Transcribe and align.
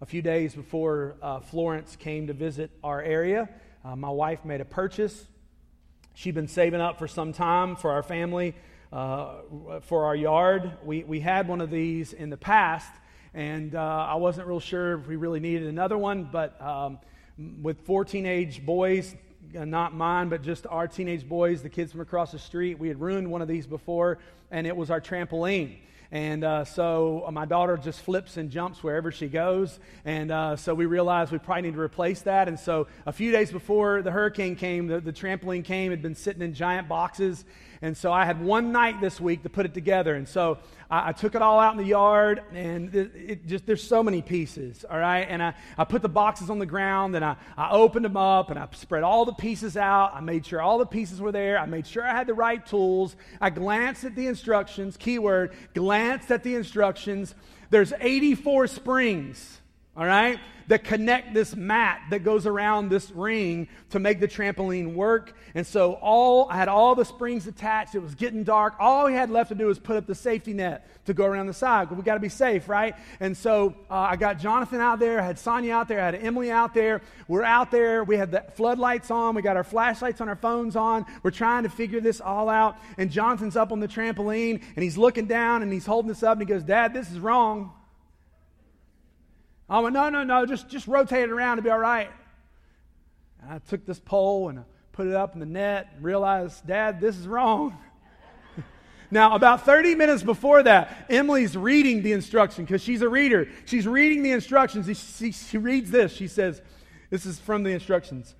a 0.00 0.06
few 0.06 0.20
days 0.20 0.54
before 0.54 1.16
uh, 1.22 1.40
Florence 1.40 1.96
came 1.96 2.26
to 2.26 2.34
visit 2.34 2.70
our 2.84 3.00
area, 3.00 3.48
uh, 3.82 3.96
my 3.96 4.10
wife 4.10 4.44
made 4.44 4.60
a 4.60 4.64
purchase. 4.64 5.26
She'd 6.12 6.34
been 6.34 6.48
saving 6.48 6.82
up 6.82 6.98
for 6.98 7.08
some 7.08 7.32
time 7.32 7.76
for 7.76 7.92
our 7.92 8.02
family, 8.02 8.54
uh, 8.92 9.36
for 9.82 10.04
our 10.04 10.14
yard. 10.14 10.72
We, 10.84 11.02
we 11.04 11.20
had 11.20 11.48
one 11.48 11.62
of 11.62 11.70
these 11.70 12.12
in 12.12 12.28
the 12.28 12.36
past, 12.36 12.90
and 13.32 13.74
uh, 13.74 13.80
I 13.80 14.16
wasn't 14.16 14.46
real 14.48 14.60
sure 14.60 14.98
if 14.98 15.06
we 15.06 15.16
really 15.16 15.40
needed 15.40 15.66
another 15.66 15.96
one, 15.96 16.28
but 16.30 16.60
um, 16.60 16.98
with 17.62 17.80
four 17.86 18.04
teenage 18.04 18.66
boys, 18.66 19.14
uh, 19.58 19.64
not 19.64 19.94
mine, 19.94 20.28
but 20.28 20.42
just 20.42 20.66
our 20.66 20.88
teenage 20.88 21.26
boys, 21.26 21.62
the 21.62 21.70
kids 21.70 21.92
from 21.92 22.02
across 22.02 22.32
the 22.32 22.38
street, 22.38 22.78
we 22.78 22.88
had 22.88 23.00
ruined 23.00 23.30
one 23.30 23.40
of 23.40 23.48
these 23.48 23.66
before, 23.66 24.18
and 24.50 24.66
it 24.66 24.76
was 24.76 24.90
our 24.90 25.00
trampoline. 25.00 25.78
And 26.12 26.44
uh, 26.44 26.64
so 26.64 27.24
uh, 27.26 27.30
my 27.30 27.44
daughter 27.44 27.76
just 27.76 28.00
flips 28.00 28.36
and 28.36 28.50
jumps 28.50 28.82
wherever 28.82 29.10
she 29.10 29.26
goes. 29.26 29.78
And 30.04 30.30
uh, 30.30 30.56
so 30.56 30.74
we 30.74 30.86
realized 30.86 31.32
we 31.32 31.38
probably 31.38 31.62
need 31.62 31.74
to 31.74 31.80
replace 31.80 32.22
that. 32.22 32.48
And 32.48 32.58
so 32.58 32.86
a 33.06 33.12
few 33.12 33.32
days 33.32 33.50
before 33.50 34.02
the 34.02 34.10
hurricane 34.10 34.56
came, 34.56 34.86
the, 34.86 35.00
the 35.00 35.12
trampoline 35.12 35.64
came, 35.64 35.90
had 35.90 36.02
been 36.02 36.14
sitting 36.14 36.42
in 36.42 36.54
giant 36.54 36.88
boxes. 36.88 37.44
And 37.82 37.96
so 37.96 38.12
I 38.12 38.24
had 38.24 38.40
one 38.40 38.72
night 38.72 39.00
this 39.00 39.20
week 39.20 39.42
to 39.42 39.48
put 39.48 39.66
it 39.66 39.74
together. 39.74 40.14
And 40.14 40.26
so 40.26 40.58
I, 40.90 41.08
I 41.08 41.12
took 41.12 41.34
it 41.34 41.42
all 41.42 41.58
out 41.58 41.72
in 41.72 41.78
the 41.78 41.84
yard, 41.84 42.42
and 42.52 42.94
it, 42.94 43.12
it, 43.14 43.46
just 43.46 43.66
there's 43.66 43.82
so 43.82 44.02
many 44.02 44.22
pieces, 44.22 44.84
all 44.88 44.98
right? 44.98 45.26
And 45.28 45.42
I, 45.42 45.54
I 45.76 45.84
put 45.84 46.02
the 46.02 46.08
boxes 46.08 46.50
on 46.50 46.58
the 46.58 46.66
ground, 46.66 47.14
and 47.16 47.24
I, 47.24 47.36
I 47.56 47.70
opened 47.70 48.04
them 48.04 48.16
up, 48.16 48.50
and 48.50 48.58
I 48.58 48.68
spread 48.72 49.02
all 49.02 49.24
the 49.24 49.34
pieces 49.34 49.76
out. 49.76 50.14
I 50.14 50.20
made 50.20 50.46
sure 50.46 50.60
all 50.60 50.78
the 50.78 50.86
pieces 50.86 51.20
were 51.20 51.32
there. 51.32 51.58
I 51.58 51.66
made 51.66 51.86
sure 51.86 52.04
I 52.04 52.12
had 52.12 52.26
the 52.26 52.34
right 52.34 52.64
tools. 52.64 53.16
I 53.40 53.50
glanced 53.50 54.04
at 54.04 54.14
the 54.14 54.26
instructions, 54.26 54.96
keyword, 54.96 55.52
glanced 55.74 56.30
at 56.30 56.42
the 56.42 56.54
instructions. 56.54 57.34
There's 57.70 57.92
84 58.00 58.68
springs, 58.68 59.60
all 59.96 60.06
right? 60.06 60.38
that 60.68 60.84
connect 60.84 61.32
this 61.34 61.54
mat 61.54 62.00
that 62.10 62.20
goes 62.24 62.46
around 62.46 62.88
this 62.88 63.10
ring 63.10 63.68
to 63.90 63.98
make 63.98 64.20
the 64.20 64.28
trampoline 64.28 64.94
work. 64.94 65.34
And 65.54 65.66
so 65.66 65.94
all 65.94 66.48
I 66.50 66.56
had 66.56 66.68
all 66.68 66.94
the 66.94 67.04
springs 67.04 67.46
attached. 67.46 67.94
It 67.94 68.00
was 68.00 68.14
getting 68.14 68.44
dark. 68.44 68.74
All 68.78 69.06
we 69.06 69.12
had 69.12 69.30
left 69.30 69.50
to 69.50 69.54
do 69.54 69.66
was 69.66 69.78
put 69.78 69.96
up 69.96 70.06
the 70.06 70.14
safety 70.14 70.52
net 70.52 70.88
to 71.06 71.14
go 71.14 71.24
around 71.24 71.46
the 71.46 71.54
side. 71.54 71.90
We 71.90 72.02
got 72.02 72.14
to 72.14 72.20
be 72.20 72.28
safe, 72.28 72.68
right? 72.68 72.96
And 73.20 73.36
so 73.36 73.74
uh, 73.90 73.94
I 73.94 74.16
got 74.16 74.38
Jonathan 74.38 74.80
out 74.80 74.98
there. 74.98 75.20
I 75.20 75.24
had 75.24 75.38
Sonia 75.38 75.74
out 75.74 75.88
there. 75.88 76.00
I 76.00 76.06
had 76.06 76.14
Emily 76.16 76.50
out 76.50 76.74
there. 76.74 77.00
We're 77.28 77.44
out 77.44 77.70
there. 77.70 78.02
We 78.02 78.16
had 78.16 78.32
the 78.32 78.44
floodlights 78.54 79.10
on. 79.10 79.34
We 79.34 79.42
got 79.42 79.56
our 79.56 79.64
flashlights 79.64 80.20
on 80.20 80.28
our 80.28 80.36
phones 80.36 80.74
on. 80.74 81.06
We're 81.22 81.30
trying 81.30 81.62
to 81.62 81.68
figure 81.68 82.00
this 82.00 82.20
all 82.20 82.48
out. 82.48 82.76
And 82.98 83.10
Jonathan's 83.10 83.56
up 83.56 83.70
on 83.70 83.80
the 83.80 83.88
trampoline 83.88 84.62
and 84.74 84.82
he's 84.82 84.98
looking 84.98 85.26
down 85.26 85.62
and 85.62 85.72
he's 85.72 85.86
holding 85.86 86.08
this 86.08 86.22
up 86.22 86.38
and 86.38 86.42
he 86.42 86.52
goes, 86.52 86.64
Dad, 86.64 86.92
this 86.92 87.10
is 87.10 87.20
wrong. 87.20 87.72
I 89.68 89.80
went, 89.80 89.94
no, 89.94 90.08
no, 90.10 90.22
no, 90.22 90.46
just, 90.46 90.68
just 90.68 90.86
rotate 90.86 91.24
it 91.24 91.30
around 91.30 91.56
to 91.56 91.62
be 91.62 91.70
all 91.70 91.78
right. 91.78 92.10
And 93.42 93.50
I 93.50 93.58
took 93.58 93.84
this 93.84 93.98
pole 93.98 94.48
and 94.48 94.60
I 94.60 94.62
put 94.92 95.06
it 95.06 95.14
up 95.14 95.34
in 95.34 95.40
the 95.40 95.46
net 95.46 95.92
and 95.94 96.04
realized, 96.04 96.66
Dad, 96.66 97.00
this 97.00 97.16
is 97.16 97.26
wrong. 97.26 97.76
now, 99.10 99.34
about 99.34 99.64
30 99.64 99.96
minutes 99.96 100.22
before 100.22 100.62
that, 100.62 101.06
Emily's 101.10 101.56
reading 101.56 102.02
the 102.02 102.12
instruction 102.12 102.64
because 102.64 102.82
she's 102.82 103.02
a 103.02 103.08
reader. 103.08 103.48
She's 103.64 103.88
reading 103.88 104.22
the 104.22 104.30
instructions. 104.30 104.86
She, 104.86 104.94
she, 104.94 105.32
she 105.32 105.58
reads 105.58 105.90
this. 105.90 106.12
She 106.12 106.28
says, 106.28 106.62
This 107.10 107.26
is 107.26 107.40
from 107.40 107.64
the 107.64 107.70
instructions. 107.70 108.36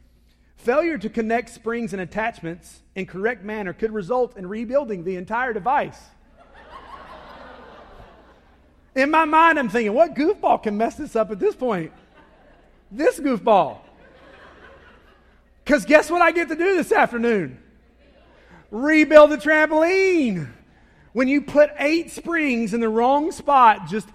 Failure 0.56 0.98
to 0.98 1.08
connect 1.08 1.50
springs 1.50 1.92
and 1.92 2.00
attachments 2.00 2.80
in 2.94 3.06
correct 3.06 3.44
manner 3.44 3.72
could 3.72 3.92
result 3.92 4.36
in 4.36 4.46
rebuilding 4.46 5.04
the 5.04 5.16
entire 5.16 5.52
device. 5.52 6.00
In 8.96 9.10
my 9.10 9.26
mind, 9.26 9.58
I'm 9.58 9.68
thinking, 9.68 9.92
what 9.92 10.14
goofball 10.14 10.62
can 10.62 10.78
mess 10.78 10.96
this 10.96 11.14
up 11.14 11.30
at 11.30 11.38
this 11.38 11.54
point? 11.54 11.92
This 12.90 13.20
goofball. 13.20 13.78
Because 15.62 15.84
guess 15.84 16.10
what 16.10 16.22
I 16.22 16.32
get 16.32 16.48
to 16.48 16.56
do 16.56 16.76
this 16.76 16.90
afternoon? 16.92 17.58
Rebuild 18.70 19.30
the 19.30 19.36
trampoline. 19.36 20.48
When 21.12 21.28
you 21.28 21.42
put 21.42 21.70
eight 21.78 22.10
springs 22.10 22.72
in 22.72 22.80
the 22.80 22.88
wrong 22.88 23.32
spot, 23.32 23.86
just 23.86 24.08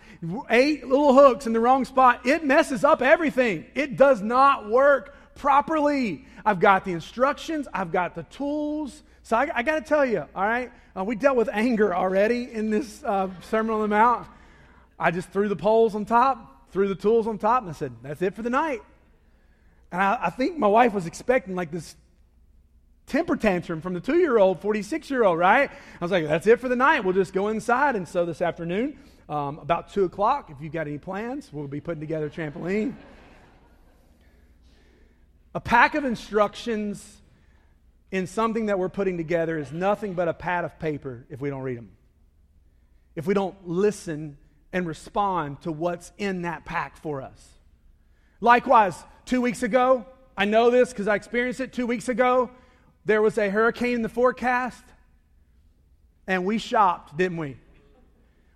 eight 0.49 0.87
little 0.87 1.13
hooks 1.13 1.45
in 1.45 1.53
the 1.53 1.59
wrong 1.59 1.85
spot, 1.85 2.25
it 2.25 2.43
messes 2.43 2.83
up 2.83 3.03
everything. 3.03 3.65
It 3.75 3.97
does 3.97 4.21
not 4.21 4.67
work 4.67 5.15
properly. 5.35 6.25
I've 6.43 6.59
got 6.59 6.85
the 6.85 6.91
instructions, 6.91 7.67
I've 7.71 7.91
got 7.91 8.15
the 8.15 8.23
tools. 8.23 9.03
So 9.21 9.37
I, 9.37 9.47
I 9.53 9.61
got 9.61 9.75
to 9.75 9.81
tell 9.81 10.05
you, 10.05 10.25
all 10.35 10.43
right, 10.43 10.71
uh, 10.97 11.03
we 11.03 11.15
dealt 11.15 11.37
with 11.37 11.49
anger 11.53 11.95
already 11.95 12.51
in 12.51 12.71
this 12.71 13.03
uh, 13.03 13.29
Sermon 13.41 13.75
on 13.75 13.81
the 13.81 13.87
Mount. 13.87 14.27
I 15.01 15.09
just 15.09 15.29
threw 15.29 15.49
the 15.49 15.55
poles 15.55 15.95
on 15.95 16.05
top, 16.05 16.71
threw 16.71 16.87
the 16.87 16.95
tools 16.95 17.25
on 17.25 17.39
top, 17.39 17.63
and 17.63 17.71
I 17.71 17.73
said, 17.73 17.91
that's 18.03 18.21
it 18.21 18.35
for 18.35 18.43
the 18.43 18.51
night. 18.51 18.83
And 19.91 19.99
I, 19.99 20.25
I 20.25 20.29
think 20.29 20.59
my 20.59 20.67
wife 20.67 20.93
was 20.93 21.07
expecting 21.07 21.55
like 21.55 21.71
this 21.71 21.95
temper 23.07 23.35
tantrum 23.35 23.81
from 23.81 23.95
the 23.95 23.99
two 23.99 24.19
year 24.19 24.37
old, 24.37 24.61
46 24.61 25.09
year 25.09 25.23
old, 25.23 25.39
right? 25.39 25.71
I 25.71 26.05
was 26.05 26.11
like, 26.11 26.27
that's 26.27 26.45
it 26.45 26.59
for 26.59 26.69
the 26.69 26.75
night. 26.75 27.03
We'll 27.03 27.15
just 27.15 27.33
go 27.33 27.47
inside. 27.47 27.95
And 27.95 28.07
so 28.07 28.27
this 28.27 28.43
afternoon, 28.43 28.95
um, 29.27 29.57
about 29.57 29.91
2 29.91 30.03
o'clock, 30.03 30.51
if 30.51 30.61
you've 30.61 30.71
got 30.71 30.85
any 30.85 30.99
plans, 30.99 31.51
we'll 31.51 31.67
be 31.67 31.81
putting 31.81 31.99
together 31.99 32.27
a 32.27 32.29
trampoline. 32.29 32.93
a 35.55 35.59
pack 35.59 35.95
of 35.95 36.05
instructions 36.05 37.21
in 38.11 38.27
something 38.27 38.67
that 38.67 38.77
we're 38.77 38.87
putting 38.87 39.17
together 39.17 39.57
is 39.57 39.71
nothing 39.71 40.13
but 40.13 40.27
a 40.27 40.33
pad 40.33 40.63
of 40.63 40.77
paper 40.77 41.25
if 41.31 41.41
we 41.41 41.49
don't 41.49 41.63
read 41.63 41.79
them. 41.79 41.89
If 43.15 43.25
we 43.25 43.33
don't 43.33 43.67
listen 43.67 44.37
and 44.73 44.87
respond 44.87 45.61
to 45.61 45.71
what's 45.71 46.11
in 46.17 46.43
that 46.43 46.65
pack 46.65 46.97
for 46.97 47.21
us. 47.21 47.49
Likewise, 48.39 48.95
two 49.25 49.41
weeks 49.41 49.63
ago, 49.63 50.05
I 50.37 50.45
know 50.45 50.69
this 50.69 50.89
because 50.89 51.07
I 51.07 51.15
experienced 51.15 51.59
it 51.59 51.73
two 51.73 51.85
weeks 51.85 52.09
ago. 52.09 52.49
There 53.05 53.21
was 53.21 53.37
a 53.37 53.49
hurricane 53.49 53.95
in 53.95 54.01
the 54.01 54.09
forecast, 54.09 54.83
and 56.27 56.45
we 56.45 56.57
shopped, 56.57 57.17
didn't 57.17 57.37
we? 57.37 57.57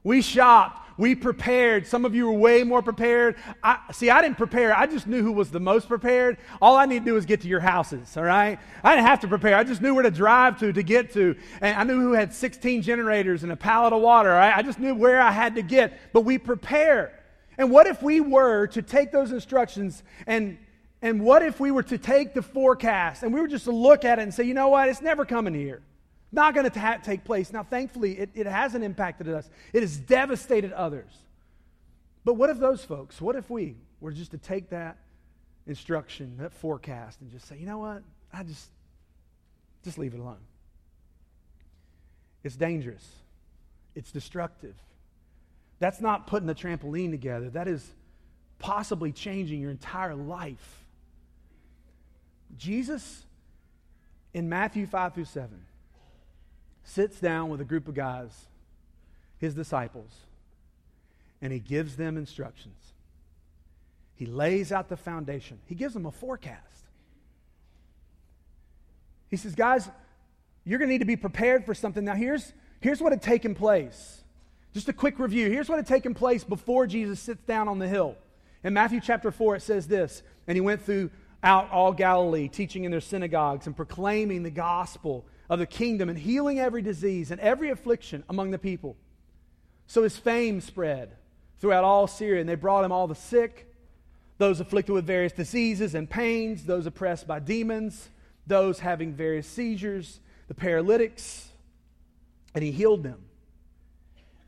We 0.04 0.22
shopped. 0.22 0.85
We 0.98 1.14
prepared. 1.14 1.88
Some 1.88 2.06
of 2.06 2.16
you 2.16 2.28
were 2.28 2.38
way 2.38 2.64
more 2.64 2.82
prepared. 2.82 3.36
I, 3.62 3.80
see, 3.92 4.10
I 4.10 4.22
didn't 4.22 4.38
prepare. 4.38 4.76
I 4.76 4.88
just 4.88 5.08
knew 5.08 5.22
who 5.22 5.34
was 5.34 5.52
the 5.52 5.60
most 5.60 5.90
prepared. 5.90 6.38
All 6.62 6.78
I 6.78 6.86
need 6.86 7.00
to 7.00 7.06
do 7.06 7.14
was 7.16 7.26
get 7.26 7.42
to 7.42 7.48
your 7.48 7.60
houses, 7.60 8.16
all 8.16 8.24
right? 8.24 8.58
I 8.84 8.96
didn't 8.96 9.08
have 9.08 9.20
to 9.22 9.28
prepare. 9.28 9.58
I 9.58 9.64
just 9.66 9.82
knew 9.82 9.94
where 9.94 10.04
to 10.04 10.12
drive 10.12 10.60
to 10.60 10.72
to 10.72 10.84
get 10.84 11.12
to. 11.14 11.36
And 11.60 11.78
I 11.78 11.84
knew 11.84 12.00
who 12.00 12.14
had 12.14 12.34
16 12.34 12.82
generators 12.82 13.44
and 13.44 13.52
a 13.52 13.58
pallet 13.58 13.92
of 13.92 14.02
water, 14.02 14.32
all 14.32 14.38
right? 14.38 14.56
I 14.56 14.62
just 14.62 14.80
knew 14.80 14.96
where 14.96 15.22
I 15.22 15.32
had 15.32 15.56
to 15.56 15.62
get. 15.62 16.00
But 16.14 16.22
we 16.22 16.38
prepare. 16.38 17.20
And 17.58 17.72
what 17.72 17.88
if 17.88 18.02
we 18.02 18.22
were 18.22 18.68
to 18.68 18.82
take 18.82 19.12
those 19.12 19.32
instructions 19.32 20.04
and 20.28 20.58
and 21.02 21.22
what 21.22 21.44
if 21.44 21.60
we 21.60 21.70
were 21.70 21.84
to 21.84 22.00
take 22.00 22.34
the 22.34 22.42
forecast 22.42 23.22
and 23.22 23.32
we 23.32 23.40
were 23.40 23.48
just 23.48 23.66
to 23.66 23.72
look 23.72 24.06
at 24.06 24.18
it 24.18 24.24
and 24.24 24.34
say, 24.34 24.44
you 24.44 24.56
know 24.56 24.70
what, 24.70 24.90
it's 24.90 25.02
never 25.02 25.24
coming 25.24 25.54
here 25.54 25.84
not 26.36 26.54
going 26.54 26.70
to 26.70 26.80
ta- 26.80 27.00
take 27.04 27.24
place. 27.24 27.52
Now, 27.52 27.64
thankfully, 27.64 28.20
it, 28.20 28.30
it 28.36 28.46
hasn't 28.46 28.84
impacted 28.84 29.28
us, 29.28 29.50
it 29.74 29.82
has 29.82 29.98
devastated 29.98 30.72
others. 30.74 31.12
But 32.24 32.34
what 32.36 32.50
if 32.50 32.60
those 32.60 32.84
folks, 32.84 33.22
what 33.22 33.36
if 33.36 33.50
we 33.50 33.76
were 34.02 34.12
just 34.12 34.32
to 34.32 34.38
take 34.38 34.70
that 34.70 34.98
instruction, 35.68 36.38
that 36.40 36.54
forecast, 36.54 37.22
and 37.22 37.32
just 37.32 37.48
say, 37.48 37.58
you 37.58 37.66
know 37.66 37.80
what? 37.80 38.04
I 38.34 38.44
just, 38.44 38.68
just 39.84 39.98
leave 39.98 40.14
it 40.14 40.20
alone. 40.20 40.38
It's 42.44 42.56
dangerous. 42.56 43.08
It's 43.96 44.12
destructive. 44.12 44.76
That's 45.80 46.02
not 46.02 46.28
putting 46.28 46.48
the 46.48 46.56
trampoline 46.56 47.12
together. 47.12 47.50
That 47.50 47.68
is 47.68 47.88
possibly 48.60 49.12
changing 49.12 49.62
your 49.62 49.72
entire 49.72 50.16
life. 50.16 50.84
Jesus, 52.58 53.24
in 54.34 54.50
Matthew 54.50 54.86
5 54.86 55.14
through 55.14 55.26
7, 55.26 55.50
sits 56.86 57.20
down 57.20 57.50
with 57.50 57.60
a 57.60 57.66
group 57.66 57.88
of 57.88 57.96
guys, 57.96 58.32
his 59.38 59.54
disciples, 59.54 60.12
and 61.42 61.52
he 61.52 61.60
gives 61.60 61.98
them 61.98 62.16
instructions. 62.16 62.94
He 64.16 64.26
lays 64.26 64.72
out 64.72 64.88
the 64.88 64.96
foundation, 64.96 65.60
he 65.66 65.76
gives 65.76 65.94
them 65.94 66.06
a 66.06 66.12
forecast. 66.12 66.62
He 69.30 69.38
says, 69.38 69.56
Guys, 69.56 69.90
you're 70.64 70.80
going 70.80 70.88
to 70.88 70.94
need 70.94 71.00
to 71.00 71.06
be 71.06 71.18
prepared 71.18 71.66
for 71.66 71.74
something. 71.74 72.06
Now, 72.06 72.16
here's, 72.16 72.54
here's 72.80 73.02
what 73.02 73.12
had 73.12 73.22
taken 73.22 73.54
place. 73.54 74.24
Just 74.74 74.88
a 74.88 74.94
quick 74.94 75.20
review. 75.20 75.50
Here's 75.50 75.68
what 75.68 75.78
had 75.78 75.88
taken 75.88 76.14
place 76.14 76.44
before 76.44 76.88
Jesus 76.88 77.20
sits 77.20 77.44
down 77.44 77.68
on 77.68 77.80
the 77.80 77.88
hill. 77.88 78.16
In 78.64 78.74
Matthew 78.74 79.00
chapter 79.02 79.32
4, 79.32 79.58
it 79.58 79.62
says 79.62 79.88
this 79.88 80.24
And 80.48 80.56
he 80.56 80.62
went 80.62 80.82
throughout 80.82 81.70
all 81.72 81.94
Galilee, 81.94 82.48
teaching 82.48 82.84
in 82.84 82.92
their 82.92 83.02
synagogues 83.02 83.68
and 83.68 83.76
proclaiming 83.76 84.44
the 84.44 84.52
gospel 84.52 85.26
of 85.50 85.60
the 85.60 85.66
kingdom 85.66 86.10
and 86.10 86.18
healing 86.18 86.60
every 86.60 86.82
disease 86.82 87.32
and 87.32 87.40
every 87.42 87.70
affliction 87.70 88.24
among 88.30 88.52
the 88.52 88.58
people. 88.58 88.98
So 89.88 90.04
his 90.04 90.18
fame 90.18 90.62
spread 90.62 91.12
throughout 91.60 91.84
all 91.84 92.08
Syria, 92.08 92.42
and 92.42 92.50
they 92.50 92.56
brought 92.56 92.84
him 92.84 92.92
all 92.92 93.08
the 93.08 93.16
sick, 93.16 93.74
those 94.38 94.60
afflicted 94.60 94.94
with 94.94 95.06
various 95.06 95.32
diseases 95.32 95.96
and 95.96 96.10
pains, 96.10 96.66
those 96.66 96.86
oppressed 96.86 97.28
by 97.28 97.40
demons, 97.40 98.10
those 98.48 98.80
having 98.80 99.14
various 99.14 99.48
seizures, 99.48 100.20
the 100.48 100.54
paralytics, 100.54 101.50
and 102.54 102.64
he 102.64 102.72
healed 102.72 103.04
them. 103.04 103.24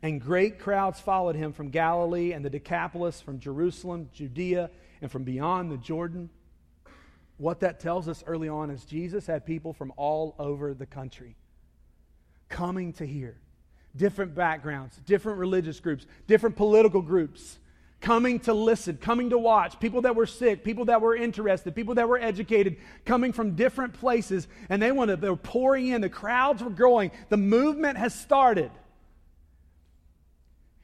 And 0.01 0.21
great 0.21 0.59
crowds 0.59 0.99
followed 0.99 1.35
him 1.35 1.53
from 1.53 1.69
Galilee 1.69 2.33
and 2.33 2.43
the 2.45 2.49
Decapolis, 2.49 3.21
from 3.21 3.39
Jerusalem, 3.39 4.09
Judea, 4.13 4.69
and 5.01 5.11
from 5.11 5.23
beyond 5.23 5.71
the 5.71 5.77
Jordan. 5.77 6.29
What 7.37 7.59
that 7.59 7.79
tells 7.79 8.07
us 8.07 8.23
early 8.25 8.49
on 8.49 8.71
is 8.71 8.83
Jesus 8.83 9.27
had 9.27 9.45
people 9.45 9.73
from 9.73 9.93
all 9.95 10.35
over 10.39 10.73
the 10.73 10.85
country 10.85 11.35
coming 12.49 12.93
to 12.93 13.05
hear. 13.05 13.37
Different 13.95 14.35
backgrounds, 14.35 14.99
different 15.05 15.39
religious 15.39 15.79
groups, 15.79 16.05
different 16.27 16.55
political 16.55 17.01
groups 17.01 17.59
coming 17.99 18.39
to 18.39 18.53
listen, 18.53 18.97
coming 18.97 19.31
to 19.31 19.37
watch, 19.37 19.79
people 19.79 20.01
that 20.01 20.15
were 20.15 20.25
sick, 20.25 20.63
people 20.63 20.85
that 20.85 21.01
were 21.01 21.15
interested, 21.15 21.75
people 21.75 21.95
that 21.95 22.07
were 22.07 22.19
educated, 22.19 22.77
coming 23.05 23.33
from 23.33 23.55
different 23.55 23.93
places, 23.93 24.47
and 24.69 24.81
they 24.81 24.91
wanted, 24.91 25.19
they 25.19 25.29
were 25.29 25.35
pouring 25.35 25.87
in. 25.87 26.01
The 26.01 26.09
crowds 26.09 26.63
were 26.63 26.69
growing. 26.69 27.11
The 27.29 27.37
movement 27.37 27.97
has 27.97 28.13
started. 28.13 28.71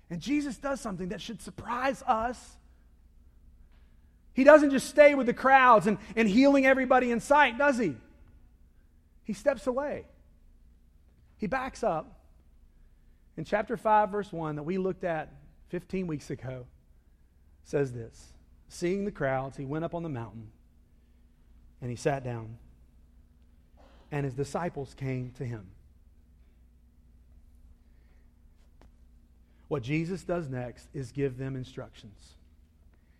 And 0.09 0.21
Jesus 0.21 0.57
does 0.57 0.81
something 0.81 1.09
that 1.09 1.21
should 1.21 1.41
surprise 1.41 2.03
us. 2.07 2.57
He 4.33 4.43
doesn't 4.43 4.71
just 4.71 4.87
stay 4.87 5.13
with 5.15 5.27
the 5.27 5.33
crowds 5.33 5.85
and, 5.87 5.97
and 6.15 6.27
healing 6.27 6.65
everybody 6.65 7.11
in 7.11 7.19
sight, 7.19 7.57
does 7.57 7.77
he? 7.77 7.95
He 9.23 9.33
steps 9.33 9.67
away. 9.67 10.05
He 11.37 11.47
backs 11.47 11.83
up. 11.83 12.19
In 13.37 13.45
chapter 13.45 13.77
5, 13.77 14.09
verse 14.09 14.31
1, 14.31 14.55
that 14.55 14.63
we 14.63 14.77
looked 14.77 15.03
at 15.03 15.33
15 15.69 16.07
weeks 16.07 16.29
ago, 16.29 16.65
says 17.63 17.93
this 17.93 18.33
Seeing 18.69 19.05
the 19.05 19.11
crowds, 19.11 19.57
he 19.57 19.65
went 19.65 19.85
up 19.85 19.95
on 19.95 20.03
the 20.03 20.09
mountain 20.09 20.51
and 21.81 21.89
he 21.89 21.95
sat 21.95 22.23
down, 22.23 22.57
and 24.11 24.23
his 24.23 24.33
disciples 24.33 24.93
came 24.93 25.31
to 25.31 25.45
him. 25.45 25.67
What 29.67 29.83
Jesus 29.83 30.23
does 30.23 30.49
next 30.49 30.87
is 30.93 31.11
give 31.11 31.37
them 31.37 31.55
instructions. 31.55 32.35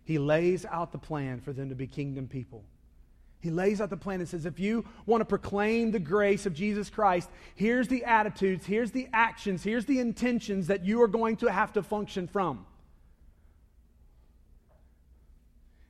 He 0.04 0.18
lays 0.18 0.66
out 0.66 0.92
the 0.92 0.98
plan 0.98 1.40
for 1.40 1.52
them 1.52 1.70
to 1.70 1.74
be 1.74 1.86
kingdom 1.86 2.28
people. 2.28 2.64
He 3.40 3.50
lays 3.50 3.80
out 3.80 3.90
the 3.90 3.96
plan 3.96 4.20
and 4.20 4.28
says, 4.28 4.46
if 4.46 4.58
you 4.58 4.86
want 5.04 5.20
to 5.20 5.26
proclaim 5.26 5.90
the 5.90 5.98
grace 5.98 6.46
of 6.46 6.54
Jesus 6.54 6.88
Christ, 6.88 7.28
here's 7.54 7.88
the 7.88 8.04
attitudes, 8.04 8.64
here's 8.64 8.90
the 8.90 9.08
actions, 9.12 9.62
here's 9.62 9.84
the 9.84 9.98
intentions 9.98 10.68
that 10.68 10.84
you 10.84 11.02
are 11.02 11.08
going 11.08 11.36
to 11.36 11.52
have 11.52 11.72
to 11.74 11.82
function 11.82 12.26
from. 12.26 12.64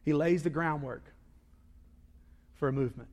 He 0.05 0.13
lays 0.13 0.43
the 0.43 0.51
groundwork 0.51 1.05
for 2.57 2.69
a 2.69 2.73
movement. 2.73 3.09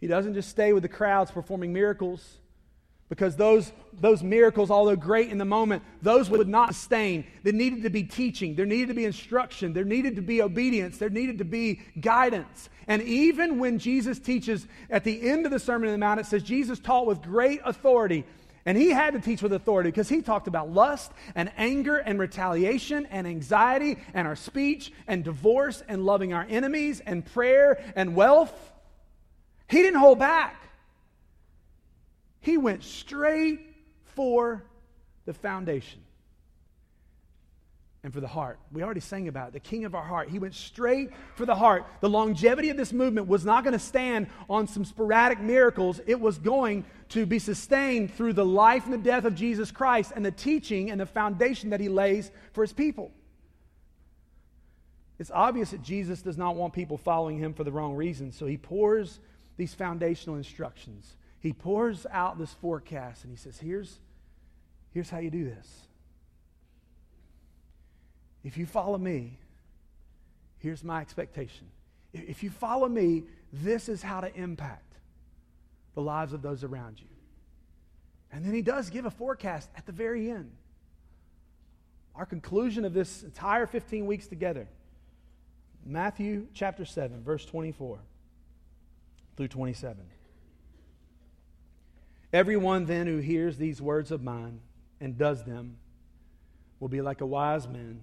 He 0.00 0.06
doesn't 0.06 0.34
just 0.34 0.48
stay 0.48 0.72
with 0.72 0.82
the 0.82 0.88
crowds 0.88 1.30
performing 1.30 1.72
miracles 1.72 2.38
because 3.10 3.34
those, 3.34 3.72
those 3.92 4.22
miracles, 4.22 4.70
although 4.70 4.94
great 4.94 5.30
in 5.30 5.36
the 5.36 5.44
moment, 5.44 5.82
those 6.00 6.30
would 6.30 6.48
not 6.48 6.74
sustain. 6.74 7.26
There 7.42 7.52
needed 7.52 7.82
to 7.82 7.90
be 7.90 8.04
teaching, 8.04 8.54
there 8.54 8.64
needed 8.64 8.88
to 8.88 8.94
be 8.94 9.04
instruction, 9.04 9.72
there 9.72 9.84
needed 9.84 10.14
to 10.16 10.22
be 10.22 10.40
obedience, 10.40 10.96
there 10.96 11.10
needed 11.10 11.38
to 11.38 11.44
be 11.44 11.80
guidance. 12.00 12.70
And 12.86 13.02
even 13.02 13.58
when 13.58 13.80
Jesus 13.80 14.20
teaches 14.20 14.66
at 14.88 15.02
the 15.02 15.28
end 15.28 15.44
of 15.44 15.50
the 15.50 15.58
Sermon 15.58 15.88
on 15.88 15.92
the 15.92 15.98
Mount, 15.98 16.20
it 16.20 16.26
says 16.26 16.44
Jesus 16.44 16.78
taught 16.78 17.04
with 17.04 17.20
great 17.20 17.60
authority. 17.64 18.24
And 18.64 18.78
he 18.78 18.90
had 18.90 19.14
to 19.14 19.20
teach 19.20 19.42
with 19.42 19.52
authority 19.52 19.90
because 19.90 20.08
he 20.08 20.22
talked 20.22 20.46
about 20.46 20.70
lust 20.70 21.10
and 21.34 21.50
anger 21.56 21.96
and 21.96 22.16
retaliation 22.18 23.06
and 23.06 23.26
anxiety 23.26 23.98
and 24.14 24.28
our 24.28 24.36
speech 24.36 24.92
and 25.08 25.24
divorce 25.24 25.82
and 25.88 26.04
loving 26.04 26.32
our 26.32 26.46
enemies 26.48 27.00
and 27.04 27.24
prayer 27.24 27.82
and 27.96 28.14
wealth. 28.14 28.54
He 29.68 29.82
didn't 29.82 29.98
hold 29.98 30.20
back. 30.20 30.69
He 32.40 32.56
went 32.56 32.82
straight 32.82 33.60
for 34.14 34.64
the 35.26 35.34
foundation 35.34 36.00
and 38.02 38.12
for 38.12 38.20
the 38.20 38.26
heart. 38.26 38.58
We 38.72 38.82
already 38.82 39.00
sang 39.00 39.28
about 39.28 39.48
it, 39.48 39.52
the 39.52 39.60
king 39.60 39.84
of 39.84 39.94
our 39.94 40.02
heart. 40.02 40.30
He 40.30 40.38
went 40.38 40.54
straight 40.54 41.10
for 41.34 41.44
the 41.44 41.54
heart. 41.54 41.84
The 42.00 42.08
longevity 42.08 42.70
of 42.70 42.78
this 42.78 42.92
movement 42.94 43.26
was 43.28 43.44
not 43.44 43.62
going 43.62 43.74
to 43.74 43.78
stand 43.78 44.28
on 44.48 44.66
some 44.66 44.86
sporadic 44.86 45.38
miracles, 45.40 46.00
it 46.06 46.18
was 46.18 46.38
going 46.38 46.84
to 47.10 47.26
be 47.26 47.38
sustained 47.38 48.14
through 48.14 48.32
the 48.32 48.44
life 48.44 48.84
and 48.84 48.94
the 48.94 48.98
death 48.98 49.24
of 49.24 49.34
Jesus 49.34 49.70
Christ 49.70 50.12
and 50.14 50.24
the 50.24 50.30
teaching 50.30 50.90
and 50.90 51.00
the 51.00 51.06
foundation 51.06 51.70
that 51.70 51.80
he 51.80 51.88
lays 51.88 52.30
for 52.52 52.62
his 52.62 52.72
people. 52.72 53.10
It's 55.18 55.30
obvious 55.34 55.72
that 55.72 55.82
Jesus 55.82 56.22
does 56.22 56.38
not 56.38 56.56
want 56.56 56.72
people 56.72 56.96
following 56.96 57.36
him 57.36 57.52
for 57.52 57.64
the 57.64 57.72
wrong 57.72 57.94
reasons, 57.94 58.36
so 58.36 58.46
he 58.46 58.56
pours 58.56 59.20
these 59.58 59.74
foundational 59.74 60.36
instructions 60.36 61.16
he 61.40 61.52
pours 61.52 62.06
out 62.10 62.38
this 62.38 62.52
forecast 62.52 63.24
and 63.24 63.32
he 63.32 63.36
says, 63.36 63.58
Here's, 63.58 63.98
here's 64.92 65.10
how 65.10 65.18
you 65.18 65.30
do 65.30 65.44
this. 65.44 65.86
If 68.44 68.56
you 68.56 68.66
follow 68.66 68.98
me, 68.98 69.38
here's 70.58 70.84
my 70.84 71.00
expectation. 71.00 71.66
If 72.12 72.42
you 72.42 72.50
follow 72.50 72.88
me, 72.88 73.24
this 73.52 73.88
is 73.88 74.02
how 74.02 74.20
to 74.20 74.34
impact 74.34 74.94
the 75.94 76.02
lives 76.02 76.32
of 76.32 76.42
those 76.42 76.62
around 76.62 77.00
you. 77.00 77.06
And 78.32 78.44
then 78.44 78.54
he 78.54 78.62
does 78.62 78.90
give 78.90 79.06
a 79.06 79.10
forecast 79.10 79.68
at 79.76 79.86
the 79.86 79.92
very 79.92 80.30
end. 80.30 80.52
Our 82.14 82.26
conclusion 82.26 82.84
of 82.84 82.92
this 82.92 83.22
entire 83.22 83.66
15 83.66 84.06
weeks 84.06 84.26
together 84.26 84.68
Matthew 85.84 86.46
chapter 86.52 86.84
7, 86.84 87.22
verse 87.22 87.46
24 87.46 87.98
through 89.36 89.48
27. 89.48 89.96
Everyone 92.32 92.86
then 92.86 93.06
who 93.06 93.18
hears 93.18 93.56
these 93.56 93.82
words 93.82 94.10
of 94.10 94.22
mine 94.22 94.60
and 95.00 95.18
does 95.18 95.44
them 95.44 95.76
will 96.78 96.88
be 96.88 97.00
like 97.00 97.20
a 97.20 97.26
wise 97.26 97.66
man 97.66 98.00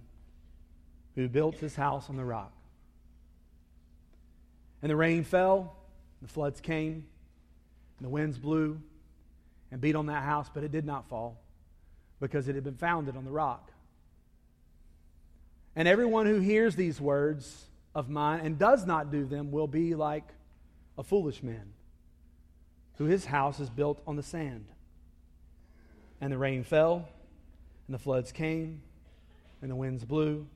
who 1.15 1.29
built 1.29 1.55
his 1.55 1.75
house 1.75 2.09
on 2.09 2.17
the 2.17 2.25
rock. 2.25 2.51
And 4.81 4.91
the 4.91 4.95
rain 4.95 5.23
fell, 5.23 5.75
the 6.21 6.27
floods 6.27 6.59
came, 6.59 7.05
and 7.97 8.05
the 8.05 8.09
winds 8.09 8.37
blew 8.37 8.79
and 9.71 9.81
beat 9.81 9.95
on 9.95 10.07
that 10.07 10.23
house, 10.23 10.49
but 10.53 10.63
it 10.63 10.71
did 10.71 10.85
not 10.85 11.07
fall 11.07 11.41
because 12.19 12.47
it 12.47 12.55
had 12.55 12.63
been 12.63 12.75
founded 12.75 13.15
on 13.15 13.23
the 13.23 13.31
rock. 13.31 13.71
And 15.75 15.87
everyone 15.87 16.25
who 16.25 16.39
hears 16.39 16.75
these 16.75 16.99
words 16.99 17.65
of 17.95 18.09
mine 18.09 18.41
and 18.43 18.59
does 18.59 18.85
not 18.85 19.11
do 19.11 19.25
them 19.25 19.51
will 19.51 19.67
be 19.67 19.95
like 19.95 20.27
a 20.97 21.03
foolish 21.03 21.41
man 21.41 21.73
who 22.97 23.05
his 23.05 23.25
house 23.25 23.59
is 23.59 23.69
built 23.69 24.01
on 24.07 24.15
the 24.15 24.23
sand. 24.23 24.65
And 26.19 26.31
the 26.31 26.37
rain 26.37 26.63
fell, 26.63 27.07
and 27.87 27.93
the 27.93 27.99
floods 27.99 28.31
came, 28.31 28.81
and 29.61 29.69
the 29.69 29.75
winds 29.75 30.03
blew 30.03 30.47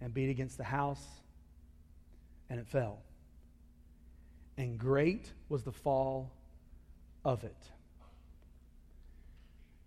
and 0.00 0.12
beat 0.12 0.28
against 0.28 0.58
the 0.58 0.64
house, 0.64 1.04
and 2.50 2.60
it 2.60 2.66
fell. 2.66 2.98
And 4.56 4.78
great 4.78 5.32
was 5.48 5.62
the 5.62 5.72
fall 5.72 6.30
of 7.24 7.44
it. 7.44 7.56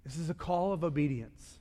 This 0.04 0.18
is 0.18 0.30
a 0.30 0.34
call 0.34 0.74
of 0.74 0.84
obedience. 0.84 1.60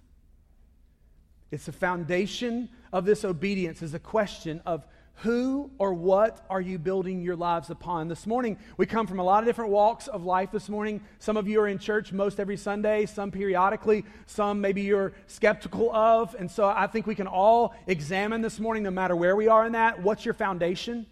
It's 1.51 1.67
the 1.67 1.73
foundation 1.73 2.69
of 2.93 3.05
this 3.05 3.25
obedience 3.25 3.83
is 3.83 3.95
a 3.95 3.99
question 3.99 4.63
of 4.65 4.85
who 5.21 5.71
or 5.79 5.95
what 5.95 6.45
are 6.51 6.61
you 6.61 6.79
building 6.79 7.23
your 7.23 7.37
lives 7.37 7.71
upon? 7.71 8.09
This 8.09 8.27
morning, 8.27 8.59
we 8.77 8.85
come 8.85 9.07
from 9.07 9.19
a 9.19 9.25
lot 9.25 9.43
of 9.43 9.47
different 9.47 9.71
walks 9.71 10.09
of 10.09 10.25
life 10.25 10.51
this 10.53 10.69
morning. 10.69 11.01
Some 11.19 11.39
of 11.39 11.49
you 11.49 11.61
are 11.61 11.69
in 11.69 11.79
church 11.79 12.13
most 12.13 12.39
every 12.39 12.59
Sunday, 12.59 13.07
some 13.07 13.31
periodically, 13.31 14.05
some 14.27 14.61
maybe 14.61 14.83
you're 14.83 15.15
skeptical 15.27 15.91
of. 15.95 16.37
And 16.39 16.51
so 16.51 16.69
I 16.69 16.87
think 16.87 17.07
we 17.07 17.15
can 17.15 17.27
all 17.27 17.75
examine 17.87 18.43
this 18.43 18.61
morning, 18.61 18.83
no 18.83 18.91
matter 18.91 19.17
where 19.17 19.35
we 19.35 19.49
are 19.49 19.65
in 19.65 19.73
that. 19.73 20.03
What's 20.03 20.27
your 20.27 20.35
foundation? 20.35 21.07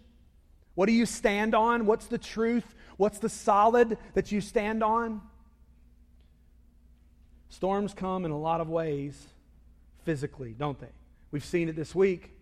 What 0.75 0.85
do 0.85 0.91
you 0.91 1.07
stand 1.07 1.55
on? 1.55 1.87
What's 1.87 2.05
the 2.05 2.19
truth? 2.19 2.75
What's 2.97 3.17
the 3.17 3.29
solid 3.29 3.97
that 4.13 4.31
you 4.31 4.39
stand 4.39 4.83
on? 4.83 5.21
Storms 7.49 7.95
come 7.95 8.23
in 8.25 8.31
a 8.31 8.37
lot 8.37 8.61
of 8.61 8.69
ways 8.69 9.19
physically, 10.03 10.53
don't 10.55 10.79
they? 10.79 10.91
We've 11.31 11.43
seen 11.43 11.69
it 11.69 11.75
this 11.75 11.95
week. 11.95 12.34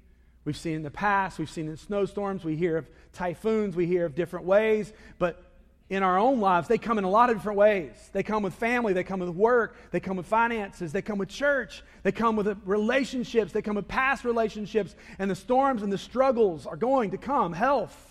We've 0.46 0.58
seen 0.58 0.76
in 0.76 0.84
the 0.84 0.92
past, 0.92 1.40
we've 1.40 1.50
seen 1.50 1.70
in 1.70 1.78
snowstorms, 1.78 2.44
we 2.44 2.56
hear 2.56 2.78
of 2.78 2.90
typhoons, 3.14 3.76
we 3.76 3.86
hear 3.86 4.06
of 4.06 4.14
different 4.14 4.46
ways, 4.46 4.92
but 5.18 5.42
in 5.90 6.02
our 6.02 6.18
own 6.18 6.40
lives, 6.40 6.68
they 6.68 6.78
come 6.78 6.98
in 6.98 7.04
a 7.04 7.10
lot 7.10 7.30
of 7.30 7.38
different 7.38 7.58
ways. 7.58 7.92
They 8.14 8.24
come 8.24 8.44
with 8.44 8.54
family, 8.54 8.94
they 8.94 9.04
come 9.04 9.20
with 9.20 9.30
work, 9.30 9.76
they 9.92 10.00
come 10.00 10.18
with 10.18 10.26
finances, 10.26 10.92
they 10.92 11.02
come 11.02 11.18
with 11.18 11.30
church, 11.30 11.84
they 12.04 12.12
come 12.12 12.36
with 12.36 12.58
relationships, 12.66 13.52
they 13.52 13.62
come 13.62 13.76
with 13.76 13.88
past 13.88 14.26
relationships, 14.26 14.96
and 15.20 15.30
the 15.30 15.36
storms 15.36 15.82
and 15.84 15.92
the 15.92 15.98
struggles 15.98 16.66
are 16.66 16.78
going 16.78 17.12
to 17.12 17.18
come. 17.18 17.54
Health. 17.54 18.10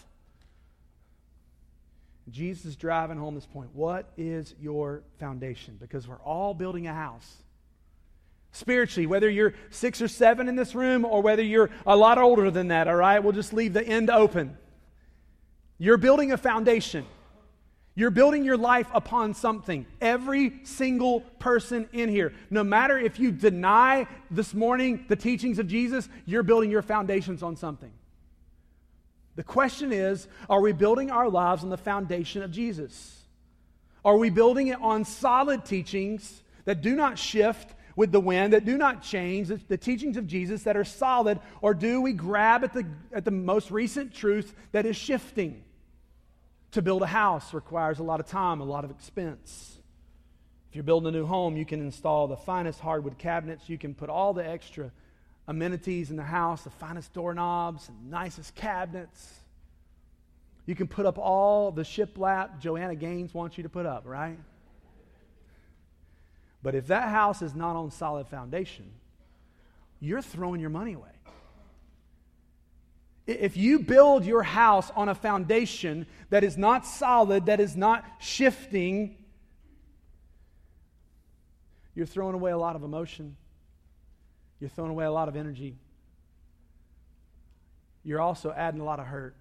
Jesus 2.31 2.65
is 2.67 2.77
driving 2.77 3.19
home 3.19 3.35
this 3.35 3.47
point. 3.47 3.71
What 3.75 4.11
is 4.17 4.55
your 4.61 5.03
foundation? 5.19 5.77
Because 5.81 6.07
we're 6.07 6.21
all 6.21 6.55
building 6.55 6.87
a 6.87 6.95
house 6.95 7.43
spiritually, 8.53 9.07
whether 9.07 9.29
you're 9.29 9.55
six 9.71 10.01
or 10.01 10.09
seven 10.09 10.49
in 10.49 10.57
this 10.57 10.75
room 10.75 11.05
or 11.05 11.23
whether 11.23 11.43
you're 11.43 11.71
a 11.87 11.97
lot 11.97 12.19
older 12.19 12.51
than 12.51 12.69
that, 12.69 12.87
all 12.87 12.95
right? 12.95 13.19
We'll 13.19 13.33
just 13.33 13.53
leave 13.53 13.73
the 13.73 13.85
end 13.85 14.11
open. 14.11 14.57
You're 15.79 15.97
building 15.97 16.33
a 16.33 16.37
foundation. 16.37 17.05
You're 17.95 18.11
building 18.11 18.45
your 18.45 18.57
life 18.57 18.87
upon 18.95 19.35
something. 19.35 19.87
Every 20.01 20.61
single 20.65 21.21
person 21.39 21.89
in 21.93 22.09
here. 22.09 22.33
No 22.51 22.63
matter 22.63 22.99
if 22.99 23.19
you 23.19 23.33
deny 23.33 24.07
this 24.31 24.55
morning 24.55 25.07
the 25.09 25.17
teachings 25.17 25.59
of 25.59 25.67
Jesus, 25.67 26.09
you're 26.25 26.43
building 26.43 26.71
your 26.71 26.83
foundations 26.83 27.43
on 27.43 27.57
something. 27.57 27.93
The 29.35 29.43
question 29.43 29.93
is 29.93 30.29
are 30.49 30.61
we 30.61 30.73
building 30.73 31.11
our 31.11 31.29
lives 31.29 31.65
on 31.65 31.71
the 31.71 31.77
foundation 31.79 32.43
of 32.43 32.51
Jesus? 32.51 33.19
Are 34.05 34.17
we 34.17 34.31
building 34.31 34.69
it 34.69 34.81
on 34.81 35.05
solid 35.05 35.65
teachings 35.65 36.43
that 36.65 36.83
do 36.83 36.95
not 36.95 37.19
shift 37.19 37.75
with 37.97 38.13
the 38.13 38.21
wind, 38.21 38.53
that 38.53 38.65
do 38.65 38.77
not 38.77 39.03
change, 39.03 39.49
the, 39.49 39.61
the 39.69 39.77
teachings 39.77 40.17
of 40.17 40.27
Jesus 40.27 40.63
that 40.65 40.77
are 40.77 40.85
solid, 40.85 41.41
or 41.61 41.75
do 41.75 42.01
we 42.01 42.13
grab 42.13 42.65
at 42.65 42.73
the, 42.73 42.87
at 43.13 43.25
the 43.25 43.31
most 43.31 43.71
recent 43.71 44.15
truth 44.15 44.55
that 44.73 44.87
is 44.87 44.97
shifting? 44.97 45.63
To 46.73 46.83
build 46.83 47.03
a 47.03 47.07
house 47.07 47.53
requires 47.53 47.99
a 47.99 48.03
lot 48.03 48.19
of 48.19 48.27
time, 48.27 48.61
a 48.61 48.65
lot 48.65 48.85
of 48.85 48.91
expense. 48.91 49.79
If 50.71 50.77
you're 50.77 50.85
building 50.85 51.09
a 51.09 51.13
new 51.13 51.27
home, 51.27 51.55
you 51.57 51.67
can 51.67 51.81
install 51.81 52.29
the 52.29 52.37
finest 52.37 52.81
hardwood 52.81 53.19
cabinets. 53.19 53.69
You 53.69 53.77
can 53.77 53.95
put 53.95 54.09
all 54.09 54.33
the 54.33 54.49
extra 54.49 54.91
amenities 55.47 56.11
in 56.11 56.17
the 56.17 56.23
house, 56.23 56.63
the 56.63 56.71
finest 56.71 57.13
doorknobs, 57.13 57.91
and 57.91 58.11
nicest 58.11 58.55
cabinets. 58.55 59.41
You 60.65 60.75
can 60.75 60.87
put 60.87 61.05
up 61.05 61.19
all 61.19 61.73
the 61.73 61.83
shiplap 61.83 62.59
Joanna 62.59 62.95
Gaines 62.95 63.35
wants 63.35 63.59
you 63.59 63.65
to 63.65 63.69
put 63.69 63.85
up, 63.85 64.05
right? 64.07 64.39
But 66.63 66.75
if 66.75 66.87
that 66.89 67.09
house 67.09 67.43
is 67.43 67.55
not 67.55 67.77
on 67.77 67.91
solid 67.91 68.29
foundation, 68.29 68.91
you're 70.01 70.23
throwing 70.23 70.61
your 70.61 70.71
money 70.71 70.95
away. 70.95 71.09
If 73.27 73.57
you 73.57 73.79
build 73.79 74.25
your 74.25 74.43
house 74.43 74.91
on 74.97 75.09
a 75.09 75.15
foundation 75.15 76.07
that 76.31 76.43
is 76.43 76.59
not 76.59 76.85
solid, 76.87 77.47
that 77.47 77.61
is 77.61 77.77
not 77.77 78.05
shifting, 78.19 79.17
you're 81.95 82.07
throwing 82.07 82.35
away 82.35 82.51
a 82.51 82.59
lot 82.59 82.75
of 82.75 82.83
emotion. 82.83 83.37
You're 84.59 84.71
throwing 84.71 84.91
away 84.91 85.05
a 85.05 85.13
lot 85.13 85.29
of 85.29 85.37
energy. 85.37 85.77
You're 88.05 88.21
also 88.21 88.53
adding 88.53 88.81
a 88.81 88.85
lot 88.85 88.99
of 88.99 89.07
hurt. 89.07 89.37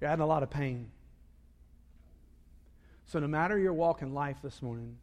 You're 0.00 0.10
adding 0.10 0.22
a 0.22 0.26
lot 0.26 0.42
of 0.42 0.50
pain. 0.50 0.90
So, 3.10 3.18
no 3.18 3.26
matter 3.26 3.58
your 3.58 3.72
walk 3.72 4.02
in 4.02 4.14
life 4.14 4.36
this 4.40 4.62
morning, 4.62 4.96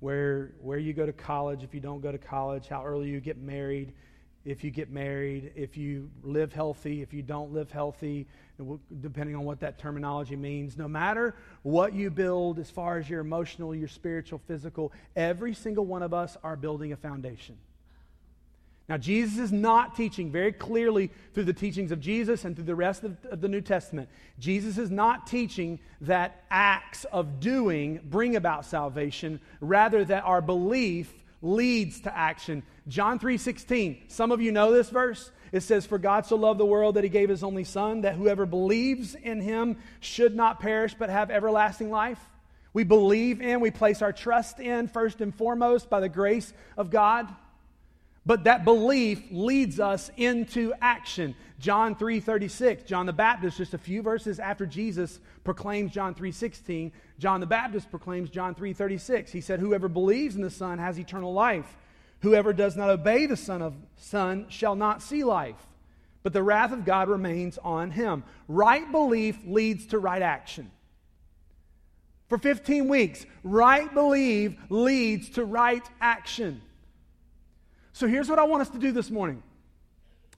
where, 0.00 0.52
where 0.60 0.76
you 0.76 0.92
go 0.92 1.06
to 1.06 1.14
college, 1.14 1.62
if 1.62 1.72
you 1.72 1.80
don't 1.80 2.02
go 2.02 2.12
to 2.12 2.18
college, 2.18 2.68
how 2.68 2.84
early 2.84 3.08
you 3.08 3.20
get 3.20 3.38
married, 3.38 3.94
if 4.44 4.62
you 4.62 4.70
get 4.70 4.90
married, 4.90 5.52
if 5.56 5.78
you 5.78 6.10
live 6.22 6.52
healthy, 6.52 7.00
if 7.00 7.14
you 7.14 7.22
don't 7.22 7.54
live 7.54 7.70
healthy, 7.70 8.26
depending 9.00 9.34
on 9.34 9.46
what 9.46 9.60
that 9.60 9.78
terminology 9.78 10.36
means. 10.36 10.76
No 10.76 10.86
matter 10.86 11.34
what 11.62 11.94
you 11.94 12.10
build 12.10 12.58
as 12.58 12.68
far 12.68 12.98
as 12.98 13.08
your 13.08 13.20
emotional, 13.20 13.74
your 13.74 13.88
spiritual, 13.88 14.42
physical, 14.46 14.92
every 15.16 15.54
single 15.54 15.86
one 15.86 16.02
of 16.02 16.12
us 16.12 16.36
are 16.44 16.54
building 16.54 16.92
a 16.92 16.98
foundation. 16.98 17.56
Now, 18.88 18.98
Jesus 18.98 19.38
is 19.38 19.52
not 19.52 19.96
teaching 19.96 20.30
very 20.30 20.52
clearly 20.52 21.10
through 21.32 21.44
the 21.44 21.54
teachings 21.54 21.90
of 21.90 22.00
Jesus 22.00 22.44
and 22.44 22.54
through 22.54 22.66
the 22.66 22.74
rest 22.74 23.02
of, 23.02 23.16
of 23.30 23.40
the 23.40 23.48
New 23.48 23.62
Testament. 23.62 24.10
Jesus 24.38 24.76
is 24.76 24.90
not 24.90 25.26
teaching 25.26 25.80
that 26.02 26.44
acts 26.50 27.04
of 27.04 27.40
doing 27.40 28.00
bring 28.04 28.36
about 28.36 28.66
salvation, 28.66 29.40
rather, 29.60 30.04
that 30.04 30.24
our 30.24 30.42
belief 30.42 31.10
leads 31.40 32.00
to 32.00 32.16
action. 32.16 32.62
John 32.86 33.18
3:16. 33.18 34.10
Some 34.10 34.32
of 34.32 34.42
you 34.42 34.52
know 34.52 34.72
this 34.72 34.90
verse. 34.90 35.30
It 35.50 35.62
says 35.62 35.86
for 35.86 35.98
God 35.98 36.26
so 36.26 36.36
loved 36.36 36.58
the 36.58 36.66
world 36.66 36.96
that 36.96 37.04
he 37.04 37.10
gave 37.10 37.28
his 37.28 37.44
only 37.44 37.64
son 37.64 38.00
that 38.00 38.16
whoever 38.16 38.44
believes 38.44 39.14
in 39.14 39.40
him 39.40 39.76
should 40.00 40.34
not 40.34 40.58
perish 40.58 40.94
but 40.98 41.10
have 41.10 41.30
everlasting 41.30 41.90
life. 41.90 42.18
We 42.72 42.82
believe 42.82 43.40
in, 43.40 43.60
we 43.60 43.70
place 43.70 44.02
our 44.02 44.12
trust 44.12 44.58
in 44.58 44.88
first 44.88 45.20
and 45.20 45.32
foremost 45.32 45.88
by 45.88 46.00
the 46.00 46.08
grace 46.08 46.52
of 46.76 46.90
God. 46.90 47.28
But 48.26 48.44
that 48.44 48.64
belief 48.64 49.22
leads 49.30 49.78
us 49.78 50.10
into 50.16 50.72
action. 50.80 51.34
John 51.58 51.94
3:36, 51.94 52.84
John 52.84 53.06
the 53.06 53.12
Baptist 53.12 53.58
just 53.58 53.74
a 53.74 53.78
few 53.78 54.02
verses 54.02 54.38
after 54.40 54.64
Jesus 54.66 55.20
proclaims 55.44 55.92
John 55.92 56.14
3:16, 56.14 56.92
John 57.18 57.40
the 57.40 57.46
Baptist 57.46 57.90
proclaims 57.90 58.30
John 58.30 58.54
3:36. 58.54 59.30
He 59.32 59.40
said, 59.40 59.60
"Whoever 59.60 59.88
believes 59.88 60.36
in 60.36 60.42
the 60.42 60.50
Son 60.50 60.78
has 60.78 60.98
eternal 60.98 61.32
life. 61.32 61.76
Whoever 62.20 62.54
does 62.54 62.76
not 62.76 62.88
obey 62.88 63.26
the 63.26 63.36
Son 63.36 63.60
of 63.60 63.74
Son 63.96 64.46
shall 64.48 64.74
not 64.74 65.02
see 65.02 65.22
life, 65.22 65.66
but 66.22 66.32
the 66.32 66.42
wrath 66.42 66.72
of 66.72 66.86
God 66.86 67.08
remains 67.08 67.58
on 67.58 67.90
him." 67.90 68.24
Right 68.48 68.90
belief 68.90 69.38
leads 69.44 69.86
to 69.88 69.98
right 69.98 70.22
action. 70.22 70.70
For 72.28 72.38
15 72.38 72.88
weeks, 72.88 73.26
right 73.42 73.92
belief 73.92 74.56
leads 74.70 75.28
to 75.30 75.44
right 75.44 75.86
action. 76.00 76.62
So 77.94 78.08
here's 78.08 78.28
what 78.28 78.40
I 78.40 78.44
want 78.44 78.60
us 78.60 78.70
to 78.70 78.78
do 78.78 78.90
this 78.90 79.08
morning. 79.08 79.40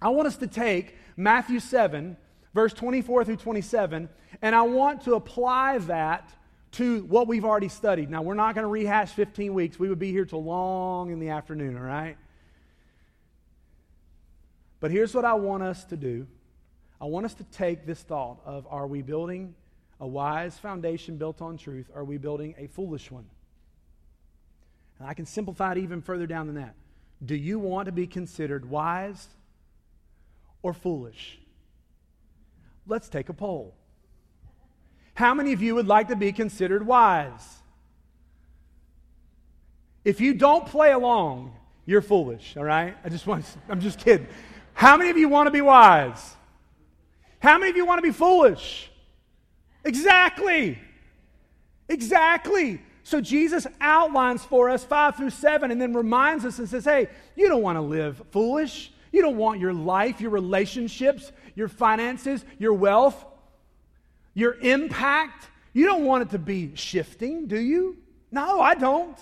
I 0.00 0.10
want 0.10 0.28
us 0.28 0.36
to 0.36 0.46
take 0.46 0.94
Matthew 1.16 1.58
7, 1.58 2.18
verse 2.52 2.74
24 2.74 3.24
through 3.24 3.36
27, 3.36 4.10
and 4.42 4.54
I 4.54 4.60
want 4.60 5.04
to 5.04 5.14
apply 5.14 5.78
that 5.78 6.28
to 6.72 7.04
what 7.04 7.26
we've 7.26 7.46
already 7.46 7.70
studied. 7.70 8.10
Now, 8.10 8.20
we're 8.20 8.34
not 8.34 8.54
going 8.54 8.64
to 8.64 8.68
rehash 8.68 9.12
15 9.12 9.54
weeks. 9.54 9.78
We 9.78 9.88
would 9.88 9.98
be 9.98 10.12
here 10.12 10.26
till 10.26 10.44
long 10.44 11.10
in 11.10 11.18
the 11.18 11.30
afternoon, 11.30 11.78
all 11.78 11.82
right? 11.82 12.18
But 14.78 14.90
here's 14.90 15.14
what 15.14 15.24
I 15.24 15.32
want 15.32 15.62
us 15.62 15.86
to 15.86 15.96
do 15.96 16.26
I 17.00 17.06
want 17.06 17.24
us 17.24 17.32
to 17.34 17.44
take 17.44 17.86
this 17.86 18.02
thought 18.02 18.38
of 18.44 18.66
are 18.68 18.86
we 18.86 19.00
building 19.00 19.54
a 19.98 20.06
wise 20.06 20.58
foundation 20.58 21.16
built 21.16 21.40
on 21.40 21.56
truth? 21.56 21.90
Are 21.94 22.04
we 22.04 22.18
building 22.18 22.54
a 22.58 22.66
foolish 22.66 23.10
one? 23.10 23.24
And 24.98 25.08
I 25.08 25.14
can 25.14 25.24
simplify 25.24 25.72
it 25.72 25.78
even 25.78 26.02
further 26.02 26.26
down 26.26 26.48
than 26.48 26.56
that. 26.56 26.74
Do 27.24 27.34
you 27.34 27.58
want 27.58 27.86
to 27.86 27.92
be 27.92 28.06
considered 28.06 28.68
wise 28.68 29.28
or 30.62 30.72
foolish? 30.72 31.38
Let's 32.86 33.08
take 33.08 33.28
a 33.28 33.32
poll. 33.32 33.74
How 35.14 35.32
many 35.32 35.52
of 35.52 35.62
you 35.62 35.74
would 35.74 35.86
like 35.86 36.08
to 36.08 36.16
be 36.16 36.30
considered 36.32 36.86
wise? 36.86 37.56
If 40.04 40.20
you 40.20 40.34
don't 40.34 40.66
play 40.66 40.92
along, 40.92 41.56
you're 41.86 42.02
foolish, 42.02 42.56
all 42.56 42.64
right? 42.64 42.96
I 43.02 43.08
just 43.08 43.26
want 43.26 43.44
I'm 43.68 43.80
just 43.80 43.98
kidding. 43.98 44.26
How 44.74 44.96
many 44.96 45.10
of 45.10 45.16
you 45.16 45.28
want 45.28 45.46
to 45.46 45.50
be 45.50 45.62
wise? 45.62 46.36
How 47.38 47.58
many 47.58 47.70
of 47.70 47.76
you 47.76 47.86
want 47.86 47.98
to 47.98 48.02
be 48.02 48.12
foolish? 48.12 48.90
Exactly. 49.84 50.78
Exactly. 51.88 52.80
So 53.06 53.20
Jesus 53.20 53.68
outlines 53.80 54.44
for 54.44 54.68
us 54.68 54.82
five 54.82 55.14
through 55.16 55.30
seven 55.30 55.70
and 55.70 55.80
then 55.80 55.94
reminds 55.94 56.44
us 56.44 56.58
and 56.58 56.68
says, 56.68 56.84
hey, 56.84 57.08
you 57.36 57.46
don't 57.46 57.62
want 57.62 57.76
to 57.76 57.80
live 57.80 58.20
foolish. 58.32 58.90
You 59.12 59.22
don't 59.22 59.36
want 59.36 59.60
your 59.60 59.72
life, 59.72 60.20
your 60.20 60.32
relationships, 60.32 61.30
your 61.54 61.68
finances, 61.68 62.44
your 62.58 62.72
wealth, 62.72 63.24
your 64.34 64.54
impact. 64.54 65.48
You 65.72 65.86
don't 65.86 66.04
want 66.04 66.22
it 66.22 66.30
to 66.30 66.40
be 66.40 66.74
shifting, 66.74 67.46
do 67.46 67.60
you? 67.60 67.96
No, 68.32 68.60
I 68.60 68.74
don't. 68.74 69.16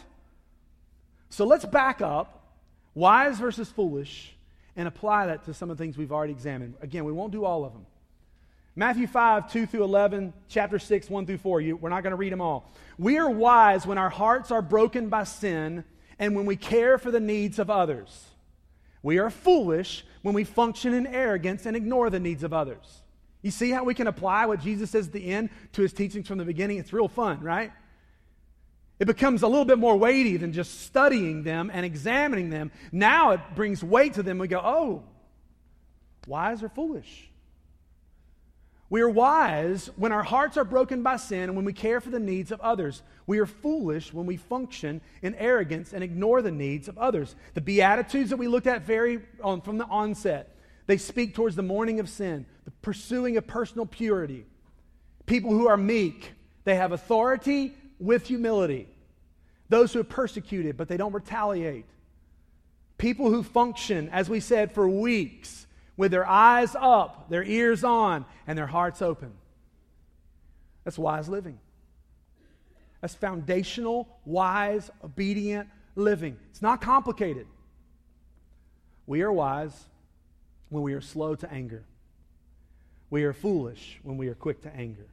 So 1.29 1.45
let's 1.45 1.67
back 1.67 2.01
up, 2.01 2.43
wise 2.95 3.39
versus 3.39 3.69
foolish, 3.69 4.35
and 4.77 4.89
apply 4.89 5.27
that 5.27 5.45
to 5.45 5.53
some 5.53 5.71
of 5.71 5.77
the 5.77 5.85
things 5.85 5.99
we've 5.99 6.11
already 6.11 6.33
examined. 6.33 6.73
Again, 6.81 7.05
we 7.05 7.13
won't 7.13 7.33
do 7.33 7.45
all 7.45 7.67
of 7.67 7.75
them. 7.75 7.85
Matthew 8.77 9.07
5, 9.07 9.53
2 9.53 9.67
through 9.67 9.85
11, 9.85 10.33
chapter 10.49 10.79
6, 10.79 11.09
1 11.09 11.27
through 11.27 11.39
4. 11.39 11.61
You, 11.61 11.77
we're 11.77 11.91
not 11.91 12.03
going 12.03 12.11
to 12.11 12.17
read 12.17 12.33
them 12.33 12.41
all. 12.41 12.73
We 12.99 13.19
are 13.19 13.31
wise 13.31 13.87
when 13.87 13.99
our 13.99 14.11
hearts 14.11 14.51
are 14.51 14.63
broken 14.63 15.09
by 15.09 15.25
sin 15.25 15.85
and 16.19 16.35
when 16.35 16.45
we 16.45 16.57
care 16.57 16.99
for 16.99 17.11
the 17.11 17.21
needs 17.21 17.59
of 17.59 17.71
others. 17.71 18.27
We 19.03 19.19
are 19.19 19.31
foolish 19.31 20.05
when 20.23 20.35
we 20.35 20.45
function 20.45 20.93
in 20.93 21.07
arrogance 21.07 21.67
and 21.67 21.77
ignore 21.77 22.11
the 22.11 22.19
needs 22.19 22.43
of 22.43 22.53
others. 22.53 23.03
You 23.43 23.51
see 23.51 23.71
how 23.71 23.85
we 23.85 23.95
can 23.95 24.07
apply 24.07 24.47
what 24.47 24.61
Jesus 24.61 24.91
says 24.91 25.07
at 25.07 25.13
the 25.13 25.31
end 25.31 25.51
to 25.73 25.83
his 25.83 25.93
teachings 25.93 26.27
from 26.27 26.39
the 26.39 26.45
beginning? 26.45 26.79
It's 26.79 26.93
real 26.93 27.09
fun, 27.09 27.41
right? 27.43 27.71
It 28.99 29.07
becomes 29.07 29.43
a 29.43 29.49
little 29.49 29.65
bit 29.67 29.79
more 29.79 29.97
weighty 29.97 30.37
than 30.37 30.53
just 30.53 30.81
studying 30.81 31.43
them 31.43 31.71
and 31.73 31.85
examining 31.85 32.49
them. 32.49 32.73
Now 32.91 33.33
it 33.33 33.41
brings 33.55 33.85
weight 33.85 34.15
to 34.15 34.23
them. 34.23 34.39
We 34.39 34.49
go, 34.49 34.61
oh, 34.65 35.03
wise 36.27 36.63
or 36.63 36.69
foolish? 36.69 37.31
We 38.95 39.01
are 39.01 39.11
wise 39.11 39.91
when 39.97 40.13
our 40.13 40.23
hearts 40.23 40.57
are 40.57 40.63
broken 40.63 41.03
by 41.03 41.17
sin 41.17 41.49
and 41.49 41.57
when 41.57 41.65
we 41.65 41.73
care 41.73 42.01
for 42.01 42.11
the 42.11 42.21
needs 42.21 42.53
of 42.53 42.61
others. 42.61 43.03
We 43.27 43.41
are 43.41 43.47
foolish 43.47 44.13
when 44.13 44.25
we 44.25 44.37
function 44.37 45.01
in 45.21 45.35
arrogance 45.35 45.93
and 45.93 46.05
ignore 46.05 46.43
the 46.43 46.53
needs 46.53 46.87
of 46.87 46.97
others. 46.97 47.35
The 47.55 47.61
Beatitudes 47.61 48.31
that 48.31 48.37
we 48.37 48.47
looked 48.47 48.69
at 48.69 48.87
very 48.87 49.19
on, 49.43 49.63
from 49.63 49.79
the 49.79 49.87
onset, 49.87 50.57
they 50.87 50.97
speak 50.97 51.35
towards 51.35 51.57
the 51.57 51.63
mourning 51.63 51.99
of 51.99 52.09
sin, 52.09 52.47
the 52.67 52.71
pursuing 52.71 53.37
of 53.37 53.49
personal 53.49 53.85
purity. 53.85 54.47
People 55.27 55.51
who 55.51 55.67
are 55.67 55.77
meek, 55.77 56.31
they 56.63 56.77
have 56.77 56.93
authority 56.93 57.75
with 57.99 58.29
humility. 58.29 58.87
Those 59.71 59.93
who 59.93 59.99
are 60.03 60.05
persecuted, 60.05 60.77
but 60.77 60.87
they 60.87 60.97
don't 60.97 61.13
retaliate. 61.13 61.87
People 62.97 63.29
who 63.29 63.43
function, 63.43 64.09
as 64.11 64.31
we 64.31 64.39
said, 64.39 64.71
for 64.71 64.89
weeks 64.89 65.64
with 65.97 66.11
their 66.11 66.27
eyes 66.27 66.75
up, 66.79 67.29
their 67.31 67.45
ears 67.45 67.85
on, 67.85 68.25
and 68.47 68.59
their 68.59 68.67
hearts 68.67 69.01
open. 69.03 69.33
That's 70.85 70.99
wise 70.99 71.29
living. 71.29 71.59
That's 73.01 73.15
foundational, 73.15 74.09
wise, 74.25 74.91
obedient 75.03 75.69
living. 75.95 76.37
It's 76.51 76.63
not 76.63 76.81
complicated. 76.81 77.47
We 79.07 79.23
are 79.23 79.33
wise 79.33 79.85
when 80.69 80.83
we 80.83 80.95
are 80.95 81.01
slow 81.01 81.35
to 81.37 81.53
anger. 81.53 81.85
We 83.11 83.25
are 83.25 83.33
foolish 83.33 84.01
when 84.03 84.17
we 84.17 84.29
are 84.29 84.35
quick 84.35 84.63
to 84.63 84.75
anger. 84.75 85.07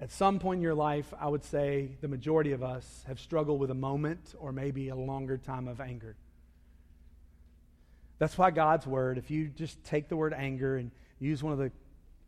At 0.00 0.10
some 0.10 0.38
point 0.38 0.58
in 0.58 0.62
your 0.62 0.74
life, 0.74 1.14
I 1.18 1.28
would 1.28 1.44
say 1.44 1.90
the 2.00 2.08
majority 2.08 2.52
of 2.52 2.62
us 2.62 3.04
have 3.06 3.20
struggled 3.20 3.60
with 3.60 3.70
a 3.70 3.74
moment 3.74 4.34
or 4.38 4.52
maybe 4.52 4.88
a 4.88 4.96
longer 4.96 5.38
time 5.38 5.68
of 5.68 5.80
anger. 5.80 6.16
That's 8.18 8.38
why 8.38 8.50
God's 8.50 8.86
word, 8.86 9.18
if 9.18 9.30
you 9.30 9.48
just 9.48 9.82
take 9.84 10.08
the 10.08 10.16
word 10.16 10.32
anger 10.32 10.76
and 10.76 10.90
use 11.18 11.42
one 11.42 11.52
of 11.52 11.58
the 11.58 11.72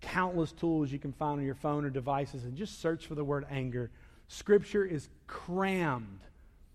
countless 0.00 0.52
tools 0.52 0.90
you 0.93 0.99
can 0.99 1.12
find 1.12 1.38
on 1.38 1.47
your 1.47 1.55
phone 1.55 1.85
or 1.85 1.90
devices 1.90 2.45
and 2.45 2.57
just 2.57 2.81
search 2.81 3.07
for 3.07 3.14
the 3.14 3.25
word 3.25 3.47
anger, 3.50 3.90
Scripture 4.28 4.85
is 4.85 5.09
crammed, 5.26 6.21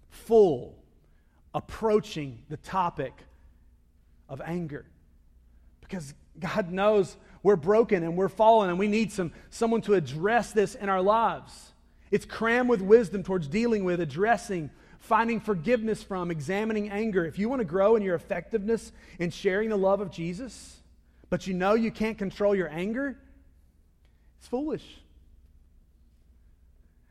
full, 0.10 0.76
approaching 1.54 2.40
the 2.50 2.58
topic 2.58 3.14
of 4.30 4.42
anger. 4.46 4.86
Because 5.82 6.14
God 6.40 6.72
knows 6.72 7.18
we're 7.44 7.58
broken 7.58 8.04
and 8.04 8.16
we're 8.16 8.30
fallen 8.30 8.70
and 8.70 8.80
we 8.80 8.88
need 8.88 9.12
some, 9.12 9.34
someone 9.50 9.82
to 9.82 9.96
address 9.96 10.54
this 10.54 10.76
in 10.76 10.88
our 10.88 11.02
lives. 11.02 11.74
It's 12.10 12.26
crammed 12.26 12.70
with 12.70 12.82
wisdom 12.82 13.24
towards 13.24 13.48
dealing 13.48 13.84
with, 13.84 14.00
addressing, 14.00 14.70
finding 15.02 15.40
forgiveness 15.40 16.02
from, 16.02 16.32
examining 16.32 16.90
anger. 16.90 17.26
If 17.26 17.38
you 17.38 17.50
want 17.50 17.60
to 17.60 17.66
grow 17.66 17.96
in 17.96 18.04
your 18.04 18.16
effectiveness 18.16 18.92
in 19.20 19.32
sharing 19.32 19.70
the 19.70 19.78
love 19.78 20.00
of 20.00 20.12
Jesus, 20.12 20.78
but 21.30 21.48
you 21.48 21.54
know 21.54 21.74
you 21.74 21.92
can't 21.92 22.18
control 22.18 22.56
your 22.56 22.70
anger, 22.70 23.18
it's 24.40 24.48
foolish. 24.48 24.86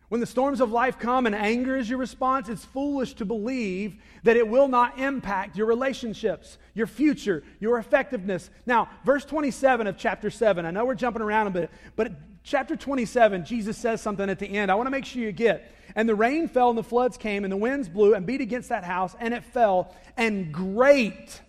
When 0.09 0.21
the 0.21 0.27
storms 0.27 0.61
of 0.61 0.73
life 0.73 0.99
come 0.99 1.27
and 1.27 1.37
anger 1.37 1.77
is 1.77 1.89
your 1.89 1.99
response, 1.99 2.49
it's 2.49 2.65
foolish 2.65 3.15
to 3.15 3.25
believe 3.25 3.97
that 4.25 4.37
it 4.37 4.47
will 4.47 4.67
not 4.67 4.99
impact 4.99 5.57
your 5.57 5.67
relationships, 5.67 6.59
your 6.75 6.89
future, 6.89 7.45
your 7.61 7.79
effectiveness. 7.79 8.51
Now, 8.67 8.89
verse 9.05 9.25
27 9.25 9.87
of 9.87 9.97
chapter 9.97 10.29
7, 10.29 10.67
I 10.67 10.73
know 10.73 10.85
we're 10.85 10.97
jumping 10.97 11.23
around 11.23 11.47
a 11.47 11.51
bit, 11.51 11.71
but 11.95 12.13
chapter 12.43 12.75
27, 12.75 13.45
Jesus 13.45 13.79
says 13.79 14.01
something 14.01 14.29
at 14.29 14.41
the 14.41 14.49
end 14.49 14.71
I 14.71 14.75
want 14.75 14.89
to 14.89 14.91
make 14.91 15.05
sure 15.05 15.23
you 15.23 15.31
get. 15.31 15.73
And 15.95 16.09
the 16.09 16.15
rain 16.15 16.49
fell, 16.49 16.71
and 16.71 16.79
the 16.79 16.83
floods 16.83 17.17
came, 17.17 17.45
and 17.45 17.53
the 17.53 17.57
winds 17.57 17.89
blew 17.89 18.15
and 18.15 18.27
beat 18.27 18.41
against 18.41 18.69
that 18.69 18.85
house, 18.85 19.15
and 19.19 19.35
it 19.35 19.45
fell, 19.45 19.95
and 20.17 20.53
great 20.53 21.41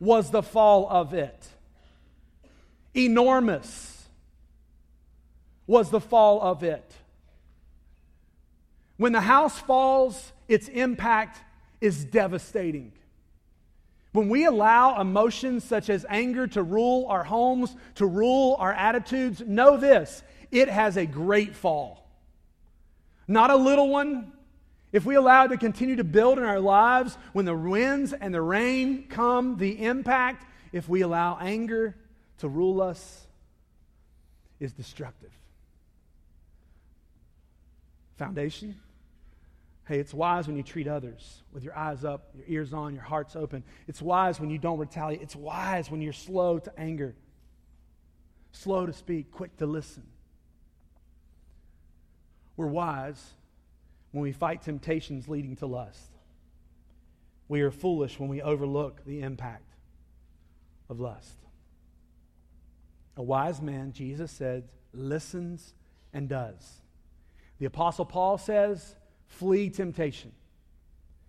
was 0.00 0.30
the 0.30 0.42
fall 0.42 0.88
of 0.88 1.14
it. 1.14 1.48
Enormous 2.94 4.08
was 5.66 5.90
the 5.90 6.00
fall 6.00 6.40
of 6.40 6.62
it. 6.62 6.94
When 8.96 9.12
the 9.12 9.20
house 9.20 9.58
falls, 9.58 10.32
its 10.48 10.68
impact 10.68 11.40
is 11.80 12.04
devastating. 12.04 12.92
When 14.12 14.30
we 14.30 14.46
allow 14.46 14.98
emotions 15.00 15.62
such 15.62 15.90
as 15.90 16.06
anger 16.08 16.46
to 16.48 16.62
rule 16.62 17.06
our 17.08 17.24
homes, 17.24 17.76
to 17.96 18.06
rule 18.06 18.56
our 18.58 18.72
attitudes, 18.72 19.42
know 19.46 19.76
this 19.76 20.22
it 20.50 20.68
has 20.68 20.96
a 20.96 21.04
great 21.04 21.54
fall. 21.54 22.05
Not 23.28 23.50
a 23.50 23.56
little 23.56 23.88
one. 23.88 24.32
If 24.92 25.04
we 25.04 25.14
allow 25.14 25.44
it 25.44 25.48
to 25.48 25.56
continue 25.56 25.96
to 25.96 26.04
build 26.04 26.38
in 26.38 26.44
our 26.44 26.60
lives, 26.60 27.18
when 27.32 27.44
the 27.44 27.56
winds 27.56 28.12
and 28.12 28.32
the 28.32 28.40
rain 28.40 29.08
come, 29.08 29.56
the 29.56 29.84
impact, 29.84 30.46
if 30.72 30.88
we 30.88 31.02
allow 31.02 31.38
anger 31.40 31.96
to 32.38 32.48
rule 32.48 32.80
us, 32.80 33.26
is 34.58 34.72
destructive. 34.72 35.32
Foundation 38.16 38.76
Hey, 39.86 40.00
it's 40.00 40.12
wise 40.12 40.48
when 40.48 40.56
you 40.56 40.64
treat 40.64 40.88
others 40.88 41.44
with 41.52 41.62
your 41.62 41.76
eyes 41.76 42.04
up, 42.04 42.30
your 42.34 42.44
ears 42.48 42.72
on, 42.72 42.92
your 42.92 43.04
hearts 43.04 43.36
open. 43.36 43.62
It's 43.86 44.02
wise 44.02 44.40
when 44.40 44.50
you 44.50 44.58
don't 44.58 44.78
retaliate. 44.78 45.22
It's 45.22 45.36
wise 45.36 45.90
when 45.90 46.02
you're 46.02 46.12
slow 46.12 46.58
to 46.58 46.72
anger, 46.76 47.14
slow 48.50 48.86
to 48.86 48.92
speak, 48.92 49.30
quick 49.30 49.56
to 49.58 49.66
listen. 49.66 50.02
We're 52.56 52.66
wise 52.66 53.34
when 54.12 54.22
we 54.22 54.32
fight 54.32 54.62
temptations 54.62 55.28
leading 55.28 55.56
to 55.56 55.66
lust. 55.66 56.10
We 57.48 57.60
are 57.60 57.70
foolish 57.70 58.18
when 58.18 58.28
we 58.28 58.42
overlook 58.42 59.04
the 59.04 59.20
impact 59.20 59.70
of 60.88 61.00
lust. 61.00 61.36
A 63.16 63.22
wise 63.22 63.60
man, 63.60 63.92
Jesus 63.92 64.30
said, 64.30 64.64
listens 64.92 65.74
and 66.12 66.28
does. 66.28 66.80
The 67.58 67.66
Apostle 67.66 68.04
Paul 68.04 68.38
says, 68.38 68.96
flee 69.26 69.70
temptation. 69.70 70.32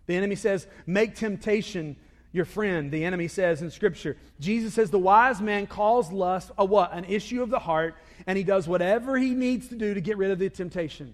The 0.05 0.15
enemy 0.15 0.35
says, 0.35 0.67
make 0.85 1.15
temptation 1.15 1.97
your 2.37 2.45
friend. 2.45 2.89
The 2.89 3.03
enemy 3.03 3.27
says 3.27 3.61
in 3.61 3.69
Scripture, 3.69 4.15
Jesus 4.39 4.73
says 4.73 4.89
the 4.89 4.97
wise 4.97 5.41
man 5.41 5.67
calls 5.67 6.11
lust 6.11 6.51
a 6.57 6.63
what? 6.63 6.93
An 6.93 7.03
issue 7.03 7.43
of 7.43 7.49
the 7.49 7.59
heart, 7.59 7.95
and 8.25 8.37
he 8.37 8.45
does 8.45 8.67
whatever 8.67 9.17
he 9.17 9.31
needs 9.31 9.67
to 9.67 9.75
do 9.75 9.93
to 9.93 9.99
get 9.99 10.17
rid 10.17 10.31
of 10.31 10.39
the 10.39 10.49
temptation. 10.49 11.13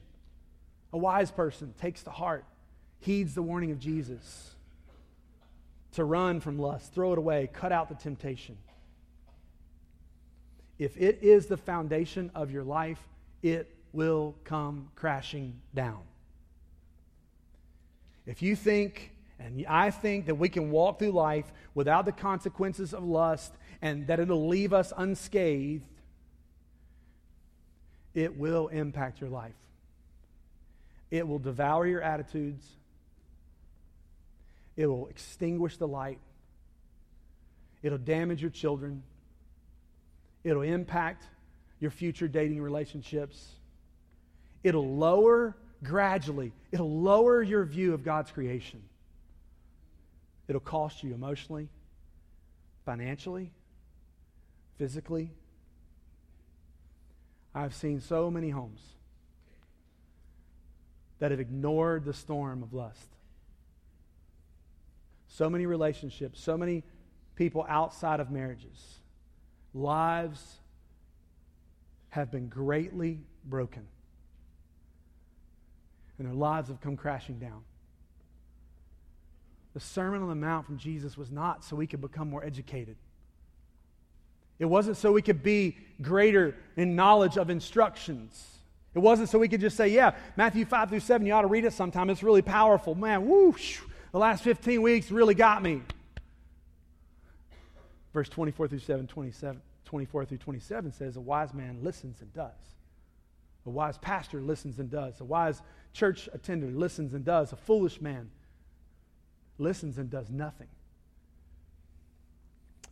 A 0.91 0.97
wise 0.97 1.31
person 1.31 1.73
takes 1.81 2.03
to 2.03 2.11
heart, 2.11 2.45
heeds 2.99 3.33
the 3.33 3.41
warning 3.41 3.71
of 3.71 3.79
Jesus 3.79 4.53
to 5.93 6.03
run 6.03 6.39
from 6.39 6.59
lust, 6.59 6.93
throw 6.93 7.13
it 7.13 7.17
away, 7.17 7.49
cut 7.51 7.71
out 7.71 7.89
the 7.89 7.95
temptation. 7.95 8.57
If 10.77 10.97
it 10.97 11.19
is 11.21 11.45
the 11.45 11.57
foundation 11.57 12.31
of 12.35 12.51
your 12.51 12.63
life, 12.63 12.99
it 13.41 13.73
will 13.93 14.35
come 14.43 14.89
crashing 14.95 15.59
down. 15.73 16.01
If 18.25 18.41
you 18.41 18.55
think, 18.55 19.12
and 19.43 19.65
I 19.67 19.91
think, 19.91 20.27
that 20.27 20.35
we 20.35 20.49
can 20.49 20.71
walk 20.71 20.99
through 20.99 21.11
life 21.11 21.51
without 21.75 22.05
the 22.05 22.11
consequences 22.11 22.93
of 22.93 23.03
lust 23.03 23.53
and 23.81 24.07
that 24.07 24.19
it'll 24.19 24.47
leave 24.47 24.73
us 24.73 24.93
unscathed, 24.95 25.85
it 28.13 28.37
will 28.37 28.67
impact 28.69 29.19
your 29.19 29.29
life. 29.29 29.55
It 31.11 31.27
will 31.27 31.39
devour 31.39 31.85
your 31.85 32.01
attitudes. 32.01 32.65
It 34.77 34.87
will 34.87 35.07
extinguish 35.07 35.77
the 35.77 35.87
light. 35.87 36.19
It'll 37.81 37.97
damage 37.97 38.41
your 38.41 38.51
children. 38.51 39.03
It'll 40.43 40.61
impact 40.61 41.25
your 41.79 41.91
future 41.91 42.27
dating 42.27 42.61
relationships. 42.61 43.49
It'll 44.63 44.95
lower 44.95 45.57
gradually, 45.83 46.53
it'll 46.71 47.01
lower 47.01 47.43
your 47.43 47.65
view 47.65 47.93
of 47.93 48.03
God's 48.03 48.31
creation. 48.31 48.81
It'll 50.47 50.61
cost 50.61 51.03
you 51.03 51.13
emotionally, 51.13 51.69
financially, 52.85 53.51
physically. 54.77 55.31
I've 57.55 57.73
seen 57.73 58.01
so 58.01 58.29
many 58.29 58.49
homes 58.49 58.81
that 61.19 61.31
have 61.31 61.39
ignored 61.39 62.03
the 62.03 62.13
storm 62.13 62.63
of 62.63 62.73
lust. 62.73 63.07
So 65.27 65.49
many 65.49 65.65
relationships, 65.65 66.39
so 66.39 66.57
many 66.57 66.83
people 67.35 67.65
outside 67.67 68.19
of 68.19 68.29
marriages. 68.29 68.99
Lives 69.73 70.57
have 72.09 72.29
been 72.29 72.47
greatly 72.47 73.21
broken 73.45 73.87
and 76.17 76.27
their 76.27 76.35
lives 76.35 76.69
have 76.69 76.79
come 76.79 76.95
crashing 76.95 77.39
down. 77.39 77.63
The 79.73 79.79
Sermon 79.79 80.21
on 80.21 80.29
the 80.29 80.35
Mount 80.35 80.65
from 80.65 80.77
Jesus 80.77 81.17
was 81.17 81.31
not 81.31 81.63
so 81.63 81.75
we 81.75 81.87
could 81.87 82.01
become 82.01 82.29
more 82.29 82.43
educated. 82.43 82.95
It 84.59 84.65
wasn't 84.65 84.97
so 84.97 85.11
we 85.11 85.21
could 85.21 85.41
be 85.41 85.77
greater 86.01 86.55
in 86.77 86.95
knowledge 86.95 87.37
of 87.37 87.49
instructions. 87.49 88.59
It 88.93 88.99
wasn't 88.99 89.29
so 89.29 89.39
we 89.39 89.47
could 89.47 89.61
just 89.61 89.75
say, 89.75 89.87
yeah, 89.87 90.15
Matthew 90.37 90.65
5 90.65 90.89
through 90.89 90.99
7, 90.99 91.25
you 91.25 91.33
ought 91.33 91.41
to 91.41 91.47
read 91.47 91.65
it 91.65 91.73
sometime. 91.73 92.09
It's 92.11 92.21
really 92.21 92.43
powerful. 92.43 92.93
Man, 92.93 93.25
whoosh, 93.25 93.79
the 94.11 94.19
last 94.19 94.43
15 94.43 94.81
weeks 94.81 95.09
really 95.09 95.33
got 95.33 95.63
me. 95.63 95.81
Verse 98.13 98.29
24 98.29 98.67
through 98.67 98.79
7, 98.79 99.07
27, 99.07 99.61
24 99.85 100.25
through 100.25 100.37
27 100.37 100.91
says, 100.91 101.17
A 101.17 101.21
wise 101.21 101.51
man 101.53 101.79
listens 101.81 102.21
and 102.21 102.31
does. 102.31 102.51
A 103.65 103.71
wise 103.71 103.97
pastor 103.97 104.39
listens 104.39 104.77
and 104.77 104.91
does. 104.91 105.19
A 105.19 105.23
wise 105.23 105.63
church 105.93 106.29
attender 106.31 106.67
listens 106.67 107.15
and 107.15 107.25
does. 107.25 107.53
A 107.53 107.55
foolish 107.55 107.99
man 108.01 108.29
listens 109.57 109.97
and 109.97 110.09
does 110.09 110.29
nothing. 110.29 110.67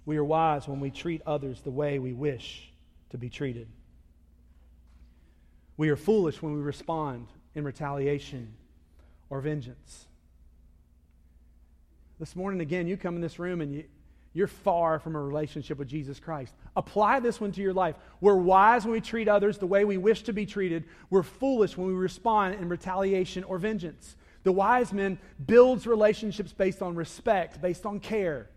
We 0.05 0.17
are 0.17 0.23
wise 0.23 0.67
when 0.67 0.79
we 0.79 0.89
treat 0.89 1.21
others 1.25 1.61
the 1.61 1.71
way 1.71 1.99
we 1.99 2.13
wish 2.13 2.71
to 3.11 3.17
be 3.17 3.29
treated. 3.29 3.67
We 5.77 5.89
are 5.89 5.95
foolish 5.95 6.41
when 6.41 6.53
we 6.53 6.61
respond 6.61 7.27
in 7.55 7.63
retaliation 7.63 8.53
or 9.29 9.41
vengeance. 9.41 10.05
This 12.19 12.35
morning, 12.35 12.61
again, 12.61 12.87
you 12.87 12.97
come 12.97 13.15
in 13.15 13.21
this 13.21 13.39
room 13.39 13.61
and 13.61 13.73
you, 13.73 13.83
you're 14.33 14.47
far 14.47 14.99
from 14.99 15.15
a 15.15 15.21
relationship 15.21 15.77
with 15.77 15.89
Jesus 15.89 16.19
Christ. 16.19 16.53
Apply 16.75 17.19
this 17.19 17.41
one 17.41 17.51
to 17.51 17.61
your 17.61 17.73
life. 17.73 17.95
We're 18.21 18.35
wise 18.35 18.85
when 18.85 18.93
we 18.93 19.01
treat 19.01 19.27
others 19.27 19.57
the 19.57 19.67
way 19.67 19.83
we 19.83 19.97
wish 19.97 20.23
to 20.23 20.33
be 20.33 20.45
treated. 20.45 20.85
We're 21.09 21.23
foolish 21.23 21.75
when 21.75 21.87
we 21.87 21.93
respond 21.93 22.55
in 22.55 22.69
retaliation 22.69 23.43
or 23.43 23.57
vengeance. 23.57 24.15
The 24.43 24.51
wise 24.51 24.91
man 24.91 25.19
builds 25.45 25.85
relationships 25.85 26.51
based 26.51 26.81
on 26.81 26.95
respect, 26.95 27.61
based 27.61 27.85
on 27.85 27.99
care, 27.99 28.49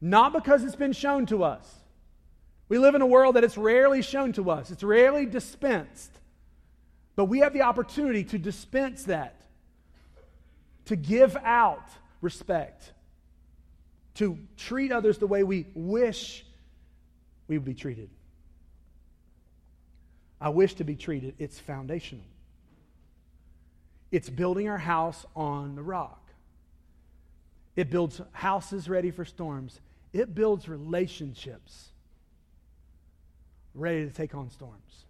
not 0.00 0.32
because 0.32 0.64
it's 0.64 0.76
been 0.76 0.92
shown 0.92 1.26
to 1.26 1.42
us. 1.42 1.68
We 2.68 2.78
live 2.78 2.94
in 2.94 3.02
a 3.02 3.06
world 3.06 3.36
that 3.36 3.44
it's 3.44 3.58
rarely 3.58 4.02
shown 4.02 4.32
to 4.34 4.50
us, 4.50 4.70
it's 4.70 4.82
rarely 4.82 5.26
dispensed. 5.26 6.12
But 7.16 7.26
we 7.26 7.38
have 7.38 7.54
the 7.54 7.62
opportunity 7.62 8.24
to 8.24 8.38
dispense 8.38 9.04
that, 9.04 9.40
to 10.84 10.96
give 10.96 11.36
out 11.36 11.88
respect 12.20 12.92
to 14.16 14.38
treat 14.56 14.92
others 14.92 15.18
the 15.18 15.26
way 15.26 15.42
we 15.42 15.66
wish 15.74 16.44
we 17.48 17.58
would 17.58 17.64
be 17.64 17.74
treated. 17.74 18.10
I 20.40 20.48
wish 20.48 20.74
to 20.74 20.84
be 20.84 20.96
treated. 20.96 21.34
It's 21.38 21.58
foundational. 21.58 22.24
It's 24.10 24.30
building 24.30 24.68
our 24.68 24.78
house 24.78 25.26
on 25.34 25.74
the 25.74 25.82
rock. 25.82 26.22
It 27.74 27.90
builds 27.90 28.20
houses 28.32 28.88
ready 28.88 29.10
for 29.10 29.24
storms. 29.24 29.80
It 30.12 30.34
builds 30.34 30.68
relationships 30.68 31.90
ready 33.74 34.06
to 34.06 34.10
take 34.10 34.34
on 34.34 34.50
storms, 34.50 35.04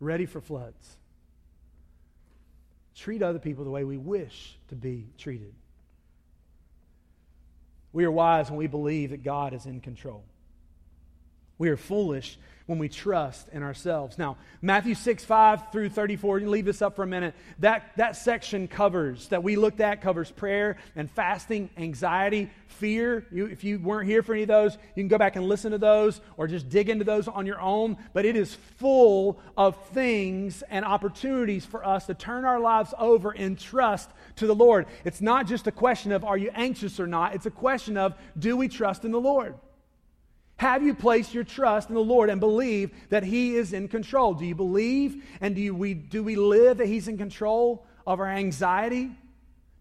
ready 0.00 0.26
for 0.26 0.40
floods. 0.40 0.96
Treat 2.94 3.22
other 3.22 3.38
people 3.38 3.64
the 3.64 3.70
way 3.70 3.84
we 3.84 3.98
wish 3.98 4.56
to 4.68 4.74
be 4.74 5.06
treated. 5.18 5.52
We 7.92 8.04
are 8.04 8.10
wise 8.10 8.50
when 8.50 8.58
we 8.58 8.66
believe 8.66 9.10
that 9.10 9.22
God 9.22 9.52
is 9.52 9.66
in 9.66 9.80
control. 9.80 10.24
We 11.58 11.68
are 11.68 11.76
foolish 11.76 12.38
when 12.70 12.78
we 12.78 12.88
trust 12.88 13.48
in 13.52 13.64
ourselves. 13.64 14.16
Now, 14.16 14.36
Matthew 14.62 14.94
6, 14.94 15.24
5 15.24 15.72
through 15.72 15.88
34, 15.88 16.38
you 16.38 16.48
leave 16.48 16.64
this 16.64 16.82
up 16.82 16.94
for 16.94 17.02
a 17.02 17.06
minute. 17.06 17.34
That, 17.58 17.90
that 17.96 18.14
section 18.14 18.68
covers, 18.68 19.26
that 19.30 19.42
we 19.42 19.56
looked 19.56 19.80
at, 19.80 20.00
covers 20.00 20.30
prayer 20.30 20.76
and 20.94 21.10
fasting, 21.10 21.68
anxiety, 21.76 22.48
fear. 22.68 23.26
You, 23.32 23.46
if 23.46 23.64
you 23.64 23.80
weren't 23.80 24.08
here 24.08 24.22
for 24.22 24.34
any 24.34 24.42
of 24.42 24.48
those, 24.48 24.74
you 24.94 25.02
can 25.02 25.08
go 25.08 25.18
back 25.18 25.34
and 25.34 25.48
listen 25.48 25.72
to 25.72 25.78
those 25.78 26.20
or 26.36 26.46
just 26.46 26.68
dig 26.68 26.88
into 26.88 27.04
those 27.04 27.26
on 27.26 27.44
your 27.44 27.60
own. 27.60 27.96
But 28.12 28.24
it 28.24 28.36
is 28.36 28.54
full 28.54 29.40
of 29.56 29.76
things 29.88 30.62
and 30.70 30.84
opportunities 30.84 31.66
for 31.66 31.84
us 31.84 32.06
to 32.06 32.14
turn 32.14 32.44
our 32.44 32.60
lives 32.60 32.94
over 33.00 33.32
in 33.32 33.56
trust 33.56 34.08
to 34.36 34.46
the 34.46 34.54
Lord. 34.54 34.86
It's 35.04 35.20
not 35.20 35.48
just 35.48 35.66
a 35.66 35.72
question 35.72 36.12
of 36.12 36.22
are 36.22 36.38
you 36.38 36.52
anxious 36.54 37.00
or 37.00 37.08
not, 37.08 37.34
it's 37.34 37.46
a 37.46 37.50
question 37.50 37.96
of 37.96 38.14
do 38.38 38.56
we 38.56 38.68
trust 38.68 39.04
in 39.04 39.10
the 39.10 39.20
Lord? 39.20 39.56
Have 40.60 40.82
you 40.82 40.92
placed 40.92 41.32
your 41.32 41.42
trust 41.42 41.88
in 41.88 41.94
the 41.94 42.02
Lord 42.02 42.28
and 42.28 42.38
believe 42.38 42.90
that 43.08 43.22
He 43.22 43.56
is 43.56 43.72
in 43.72 43.88
control? 43.88 44.34
Do 44.34 44.44
you 44.44 44.54
believe 44.54 45.24
and 45.40 45.54
do, 45.54 45.62
you, 45.62 45.74
we, 45.74 45.94
do 45.94 46.22
we 46.22 46.36
live 46.36 46.76
that 46.76 46.86
He's 46.86 47.08
in 47.08 47.16
control 47.16 47.86
of 48.06 48.20
our 48.20 48.28
anxiety? 48.28 49.10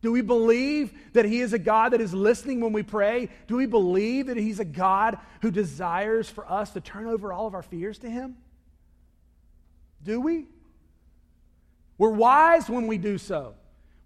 Do 0.02 0.13
we 0.13 0.22
believe 0.22 0.94
that 1.12 1.26
He 1.26 1.42
is 1.42 1.52
a 1.52 1.60
God 1.60 1.89
that 1.89 2.00
is 2.00 2.13
listening 2.13 2.62
when 2.62 2.72
we 2.72 2.82
pray? 2.82 3.28
Do 3.48 3.58
we 3.58 3.65
believe 3.65 4.28
that 4.28 4.38
He's 4.38 4.62
a 4.62 4.65
God 4.65 5.18
who 5.42 5.52
desires 5.52 6.30
for 6.30 6.50
us 6.50 6.72
to 6.72 6.80
turn 6.80 7.08
over 7.08 7.34
all 7.34 7.46
of 7.46 7.56
our 7.56 7.62
fears 7.62 7.98
to 8.00 8.10
Him? 8.10 8.38
Do 10.02 10.22
we? 10.22 10.46
We're 11.98 12.10
wise 12.12 12.70
when 12.70 12.88
we 12.88 12.98
do 12.98 13.18
so. 13.18 13.56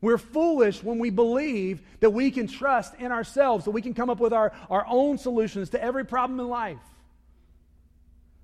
We're 0.04 0.18
foolish 0.18 0.84
when 0.84 1.00
we 1.00 1.12
believe 1.12 1.82
that 2.02 2.10
we 2.10 2.30
can 2.30 2.46
trust 2.46 2.94
in 2.96 3.14
ourselves, 3.14 3.64
that 3.64 3.72
we 3.72 3.82
can 3.82 3.94
come 3.94 4.10
up 4.10 4.20
with 4.20 4.34
our, 4.34 4.52
our 4.70 4.86
own 4.86 5.18
solutions 5.18 5.70
to 5.70 5.82
every 5.82 6.04
problem 6.04 6.42
in 6.42 6.50
life. 6.50 6.84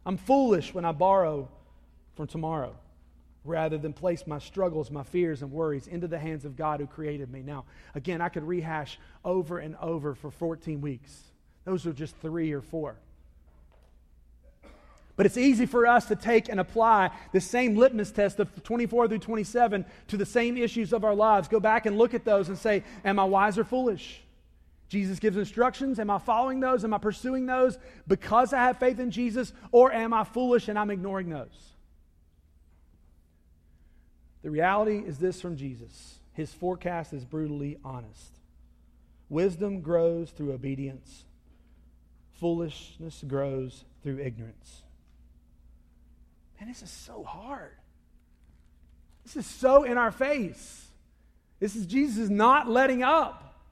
I'm 0.06 0.16
foolish 0.16 0.74
when 0.74 0.86
I 0.86 0.94
borrow 0.94 1.50
from 2.16 2.28
tomorrow 2.28 2.78
rather 3.44 3.78
than 3.78 3.92
place 3.92 4.26
my 4.26 4.40
struggles, 4.40 4.90
my 4.90 5.04
fears, 5.04 5.42
and 5.42 5.52
worries 5.52 5.88
into 5.88 6.08
the 6.08 6.18
hands 6.18 6.46
of 6.46 6.56
God 6.56 6.80
who 6.80 6.88
created 6.88 7.30
me. 7.30 7.42
Now, 7.42 7.66
again, 7.94 8.22
I 8.22 8.30
could 8.30 8.44
rehash 8.44 8.98
over 9.26 9.60
and 9.60 9.76
over 9.82 10.16
for 10.16 10.32
14 10.32 10.80
weeks. 10.80 11.14
Those 11.66 11.86
are 11.86 11.92
just 11.92 12.16
three 12.22 12.54
or 12.54 12.62
four. 12.62 12.96
But 15.20 15.26
it's 15.26 15.36
easy 15.36 15.66
for 15.66 15.86
us 15.86 16.06
to 16.06 16.16
take 16.16 16.48
and 16.48 16.62
apply 16.62 17.12
the 17.34 17.42
same 17.42 17.76
litmus 17.76 18.10
test 18.10 18.40
of 18.40 18.64
24 18.64 19.10
through 19.10 19.20
27 19.20 19.84
to 20.08 20.16
the 20.16 20.26
same 20.26 20.56
issues 20.56 20.94
of 20.94 21.04
our 21.04 21.14
lives. 21.14 21.50
Go 21.50 21.60
back 21.60 21.86
and 21.86 21.98
look 21.98 22.14
at 22.14 22.24
those 22.24 22.48
and 22.48 22.58
say, 22.58 22.86
Am 23.04 23.20
I 23.20 23.26
wise 23.26 23.58
or 23.58 23.66
foolish? 23.66 24.22
Jesus 24.88 25.20
gives 25.20 25.36
instructions. 25.36 26.00
Am 26.00 26.10
I 26.10 26.20
following 26.20 26.62
those? 26.62 26.86
Am 26.86 26.94
I 26.94 27.00
pursuing 27.00 27.46
those 27.46 27.78
because 28.08 28.54
I 28.54 28.64
have 28.64 28.78
faith 28.78 28.98
in 28.98 29.12
Jesus? 29.12 29.52
Or 29.74 29.92
am 29.92 30.14
I 30.14 30.24
foolish 30.24 30.70
and 30.70 30.80
I'm 30.80 30.90
ignoring 30.90 31.28
those? 31.28 31.74
The 34.42 34.52
reality 34.52 35.00
is 35.06 35.18
this 35.18 35.42
from 35.42 35.58
Jesus 35.58 36.20
His 36.32 36.54
forecast 36.54 37.12
is 37.12 37.26
brutally 37.26 37.78
honest. 37.84 38.40
Wisdom 39.28 39.82
grows 39.82 40.30
through 40.30 40.54
obedience, 40.54 41.26
foolishness 42.40 43.22
grows 43.28 43.84
through 44.02 44.20
ignorance. 44.20 44.84
Man, 46.60 46.68
this 46.68 46.82
is 46.82 46.90
so 46.90 47.24
hard. 47.24 47.72
This 49.24 49.38
is 49.38 49.46
so 49.46 49.84
in 49.84 49.98
our 49.98 50.12
face. 50.12 50.88
This 51.60 51.76
is 51.76 51.86
Jesus 51.86 52.30
not 52.30 52.70
letting 52.70 53.04
up. 53.04 53.64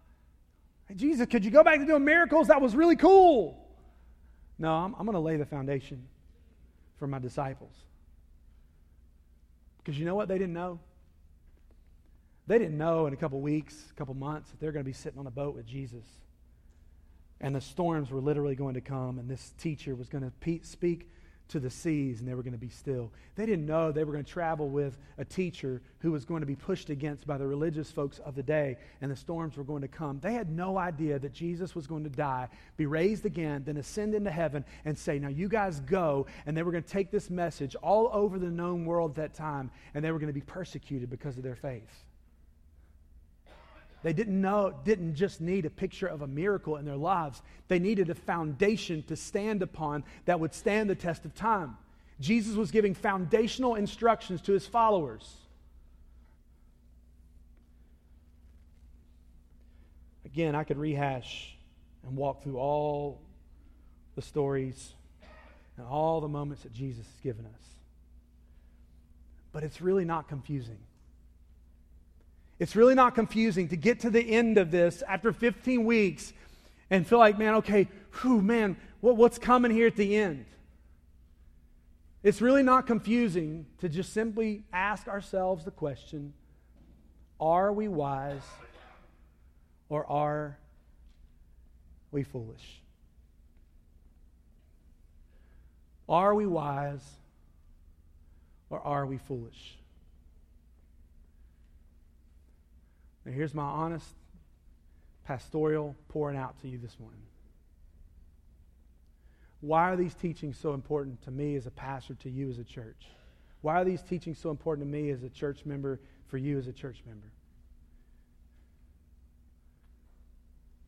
Hey, 0.88 0.96
Jesus, 0.96 1.28
could 1.28 1.44
you 1.44 1.52
go 1.52 1.64
back 1.64 1.80
to 1.80 1.86
doing 1.86 2.06
miracles? 2.06 2.48
That 2.48 2.62
was 2.62 2.76
really 2.76 2.96
cool. 2.96 3.58
No, 4.60 4.72
I'm, 4.72 4.96
I'm 4.96 5.06
going 5.06 5.14
to 5.14 5.20
lay 5.20 5.38
the 5.38 5.46
foundation 5.46 6.08
for 6.98 7.08
my 7.08 7.20
disciples. 7.20 7.74
Because 9.78 10.00
you 10.00 10.06
know 10.06 10.16
what 10.16 10.28
they 10.28 10.38
didn't 10.38 10.54
know? 10.54 10.80
They 12.48 12.58
didn't 12.58 12.78
know 12.78 13.08
in 13.08 13.14
a 13.14 13.18
couple 13.18 13.42
weeks, 13.42 13.76
a 13.92 13.94
couple 13.96 14.14
months, 14.14 14.50
that 14.52 14.60
they're 14.60 14.72
going 14.72 14.84
to 14.84 14.90
be 14.90 14.94
sitting 14.94 15.20
on 15.20 15.28
a 15.28 15.32
boat 15.32 15.56
with 15.56 15.66
Jesus. 15.66 16.06
And 17.42 17.56
the 17.56 17.62
storms 17.62 18.10
were 18.10 18.22
literally 18.22 18.56
going 18.56 18.76
to 18.76 18.82
come, 18.82 19.20
and 19.20 19.30
this 19.30 19.54
teacher 19.58 19.96
was 19.96 20.08
going 20.08 20.24
to 20.24 20.60
speak 20.64 21.10
to 21.50 21.60
the 21.60 21.70
seas 21.70 22.20
and 22.20 22.28
they 22.28 22.34
were 22.34 22.44
going 22.44 22.54
to 22.54 22.60
be 22.60 22.70
still. 22.70 23.12
They 23.36 23.46
didn't 23.46 23.66
know 23.66 23.92
they 23.92 24.04
were 24.04 24.12
going 24.12 24.26
to 24.26 24.32
travel 24.32 24.70
with 24.70 24.98
a 25.18 25.26
teacher 25.26 25.82
who 26.00 26.12
was 26.12 26.26
going 26.26 26.42
to 26.42 26.48
be 26.48 26.56
pushed 26.56 26.90
against 26.90 27.26
by 27.26 27.38
the 27.38 27.48
religious 27.48 27.92
folks 27.92 28.20
of 28.20 28.36
the 28.36 28.44
day 28.44 28.78
and 29.02 29.10
the 29.12 29.16
storms 29.16 29.58
were 29.58 29.64
going 29.64 29.82
to 29.82 29.88
come. 29.88 30.20
They 30.20 30.34
had 30.34 30.50
no 30.50 30.78
idea 30.78 31.20
that 31.20 31.34
Jesus 31.34 31.76
was 31.76 31.88
going 31.88 32.04
to 32.04 32.10
die, 32.10 32.50
be 32.76 32.86
raised 32.86 33.26
again, 33.26 33.64
then 33.66 33.78
ascend 33.78 34.14
into 34.14 34.32
heaven 34.32 34.66
and 34.86 34.98
say, 34.98 35.20
Now 35.20 35.30
you 35.30 35.48
guys 35.48 35.80
go. 35.82 36.26
And 36.46 36.56
they 36.56 36.64
were 36.64 36.72
going 36.72 36.84
to 36.84 36.90
take 36.90 37.12
this 37.12 37.30
message 37.30 37.76
all 37.76 38.10
over 38.12 38.40
the 38.40 38.50
known 38.50 38.86
world 38.86 39.12
at 39.12 39.16
that 39.18 39.34
time 39.34 39.72
and 39.94 40.04
they 40.04 40.12
were 40.12 40.20
going 40.20 40.28
to 40.28 40.34
be 40.34 40.42
persecuted 40.42 41.10
because 41.10 41.38
of 41.38 41.44
their 41.44 41.56
faith. 41.56 42.07
They 44.08 44.14
didn't 44.14 44.40
know, 44.40 44.74
didn't 44.86 45.16
just 45.16 45.42
need 45.42 45.66
a 45.66 45.70
picture 45.70 46.08
of 46.08 46.22
a 46.22 46.28
miracle 46.28 46.78
in 46.78 46.86
their 46.86 46.96
lives. 46.96 47.42
They 47.68 47.78
needed 47.78 48.10
a 48.10 48.16
foundation 48.16 49.04
to 49.10 49.18
stand 49.18 49.62
upon 49.62 50.06
that 50.24 50.40
would 50.40 50.54
stand 50.54 50.90
the 50.90 50.96
test 50.96 51.26
of 51.26 51.36
time. 51.36 51.76
Jesus 52.22 52.56
was 52.56 52.72
giving 52.72 52.94
foundational 52.94 53.76
instructions 53.76 54.40
to 54.44 54.54
his 54.54 54.66
followers. 54.66 55.30
Again, 60.24 60.56
I 60.56 60.64
could 60.64 60.78
rehash 60.78 61.58
and 62.08 62.16
walk 62.16 62.44
through 62.44 62.60
all 62.60 63.20
the 64.16 64.22
stories 64.22 64.94
and 65.76 65.86
all 65.86 66.22
the 66.22 66.30
moments 66.30 66.64
that 66.64 66.72
Jesus 66.72 67.06
has 67.06 67.20
given 67.22 67.46
us. 67.46 67.62
But 69.52 69.66
it's 69.66 69.82
really 69.82 70.06
not 70.06 70.30
confusing. 70.30 70.80
It's 72.60 72.76
really 72.76 72.96
not 72.96 73.14
confusing 73.14 73.68
to 73.70 73.76
get 73.76 74.00
to 74.02 74.10
the 74.10 74.22
end 74.22 74.58
of 74.58 74.72
this 74.72 75.04
after 75.08 75.32
15 75.32 75.86
weeks 75.86 76.34
and 76.90 77.06
feel 77.06 77.20
like, 77.20 77.38
man, 77.38 77.56
okay, 77.56 77.88
whew, 78.22 78.42
man, 78.42 78.78
what, 79.00 79.16
what's 79.16 79.38
coming 79.38 79.72
here 79.72 79.88
at 79.88 79.96
the 79.96 80.16
end? 80.16 80.46
It's 82.24 82.42
really 82.42 82.64
not 82.64 82.88
confusing 82.88 83.68
to 83.80 83.88
just 83.88 84.12
simply 84.12 84.64
ask 84.74 85.08
ourselves 85.08 85.66
the 85.66 85.72
question 85.72 86.34
are 87.40 87.72
we 87.72 87.88
wise 87.88 88.42
or 89.90 90.06
are 90.08 90.58
we 92.12 92.24
foolish? 92.24 92.82
Are 96.10 96.34
we 96.34 96.48
wise 96.48 97.04
or 98.72 98.82
are 98.82 99.06
we 99.06 99.18
foolish? 99.18 99.78
Now, 103.28 103.34
here's 103.34 103.54
my 103.54 103.64
honest 103.64 104.08
pastoral 105.26 105.98
pouring 106.08 106.38
out 106.38 106.58
to 106.62 106.70
you 106.70 106.78
this 106.78 106.98
morning. 106.98 107.20
Why 109.60 109.90
are 109.92 109.98
these 109.98 110.14
teachings 110.14 110.58
so 110.58 110.74
important 110.74 111.22
to 111.24 111.32
me 111.32 111.58
as 111.58 111.68
a 111.68 111.72
pastor, 111.72 112.14
to 112.16 112.30
you 112.30 112.50
as 112.50 112.58
a 112.58 112.64
church? 112.64 113.08
Why 113.62 113.82
are 113.82 113.84
these 113.84 114.02
teachings 114.02 114.40
so 114.40 114.50
important 114.50 114.88
to 114.88 114.92
me 114.92 115.10
as 115.10 115.24
a 115.24 115.30
church 115.30 115.66
member, 115.66 116.00
for 116.28 116.38
you 116.38 116.58
as 116.58 116.68
a 116.68 116.72
church 116.72 117.04
member? 117.06 117.28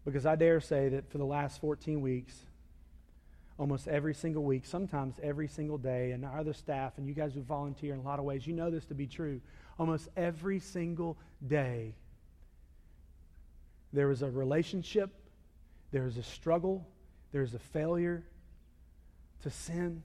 Because 0.05 0.25
I 0.25 0.37
dare 0.37 0.61
say 0.61 0.87
that 0.87 1.11
for 1.11 1.17
the 1.17 1.25
last 1.25 1.59
14 1.59 1.99
weeks, 1.99 2.45
almost 3.57 3.89
every 3.89 4.13
single 4.13 4.45
week, 4.45 4.65
sometimes 4.65 5.15
every 5.21 5.49
single 5.49 5.77
day, 5.77 6.11
and 6.11 6.23
our 6.23 6.39
other 6.39 6.53
staff, 6.53 6.93
and 6.97 7.05
you 7.05 7.13
guys 7.13 7.33
who 7.33 7.41
volunteer 7.41 7.93
in 7.93 7.99
a 7.99 8.03
lot 8.03 8.17
of 8.17 8.23
ways, 8.23 8.47
you 8.47 8.53
know 8.53 8.69
this 8.71 8.85
to 8.85 8.93
be 8.93 9.07
true. 9.07 9.41
Almost 9.77 10.07
every 10.15 10.59
single 10.59 11.17
day, 11.45 11.95
there 13.93 14.11
is 14.11 14.21
a 14.21 14.29
relationship, 14.29 15.09
there 15.91 16.05
is 16.05 16.17
a 16.17 16.23
struggle, 16.23 16.87
there 17.31 17.41
is 17.41 17.53
a 17.53 17.59
failure 17.59 18.23
to 19.43 19.49
sin. 19.49 20.03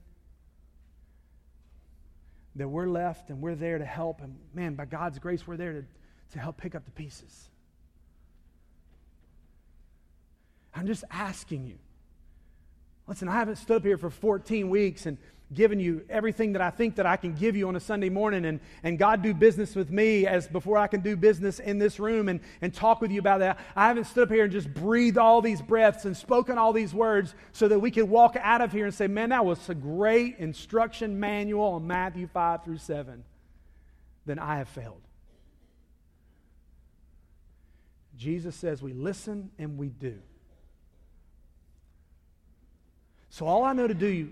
That 2.55 2.69
we're 2.69 2.87
left 2.87 3.29
and 3.29 3.41
we're 3.41 3.55
there 3.55 3.77
to 3.77 3.85
help. 3.85 4.21
And 4.21 4.37
man, 4.53 4.75
by 4.75 4.85
God's 4.85 5.19
grace, 5.19 5.45
we're 5.45 5.57
there 5.57 5.73
to, 5.73 5.85
to 6.33 6.39
help 6.39 6.57
pick 6.57 6.73
up 6.73 6.85
the 6.85 6.91
pieces. 6.91 7.49
I'm 10.73 10.87
just 10.87 11.03
asking 11.11 11.67
you. 11.67 11.77
Listen, 13.07 13.27
I 13.27 13.33
haven't 13.33 13.57
stood 13.57 13.77
up 13.77 13.83
here 13.83 13.97
for 13.97 14.09
14 14.09 14.69
weeks 14.69 15.05
and 15.05 15.17
given 15.53 15.79
you 15.79 16.03
everything 16.09 16.53
that 16.53 16.61
I 16.61 16.71
think 16.71 16.95
that 16.95 17.05
I 17.05 17.17
can 17.17 17.33
give 17.33 17.55
you 17.55 17.67
on 17.67 17.75
a 17.75 17.79
Sunday 17.79 18.09
morning 18.09 18.45
and, 18.45 18.59
and 18.83 18.97
God 18.97 19.21
do 19.21 19.33
business 19.33 19.75
with 19.75 19.91
me 19.91 20.25
as 20.25 20.47
before 20.47 20.77
I 20.77 20.87
can 20.87 21.01
do 21.01 21.15
business 21.15 21.59
in 21.59 21.77
this 21.77 21.99
room 21.99 22.29
and, 22.29 22.39
and 22.61 22.73
talk 22.73 22.99
with 22.99 23.11
you 23.11 23.19
about 23.19 23.39
that. 23.39 23.59
I 23.75 23.87
haven't 23.87 24.05
stood 24.05 24.23
up 24.23 24.31
here 24.31 24.43
and 24.43 24.51
just 24.51 24.73
breathed 24.73 25.17
all 25.17 25.41
these 25.41 25.61
breaths 25.61 26.05
and 26.05 26.17
spoken 26.17 26.57
all 26.57 26.73
these 26.73 26.93
words 26.93 27.35
so 27.51 27.67
that 27.67 27.79
we 27.79 27.91
could 27.91 28.09
walk 28.09 28.35
out 28.39 28.61
of 28.61 28.71
here 28.71 28.85
and 28.85 28.93
say, 28.93 29.07
man, 29.07 29.29
that 29.29 29.45
was 29.45 29.69
a 29.69 29.75
great 29.75 30.37
instruction 30.39 31.19
manual 31.19 31.73
on 31.73 31.85
Matthew 31.85 32.27
5 32.27 32.63
through 32.63 32.79
7. 32.79 33.23
Then 34.25 34.39
I 34.39 34.57
have 34.57 34.69
failed. 34.69 35.01
Jesus 38.17 38.55
says 38.55 38.81
we 38.81 38.93
listen 38.93 39.51
and 39.59 39.77
we 39.77 39.89
do. 39.89 40.17
So 43.29 43.45
all 43.45 43.63
I 43.63 43.73
know 43.73 43.87
to 43.87 43.93
do 43.93 44.31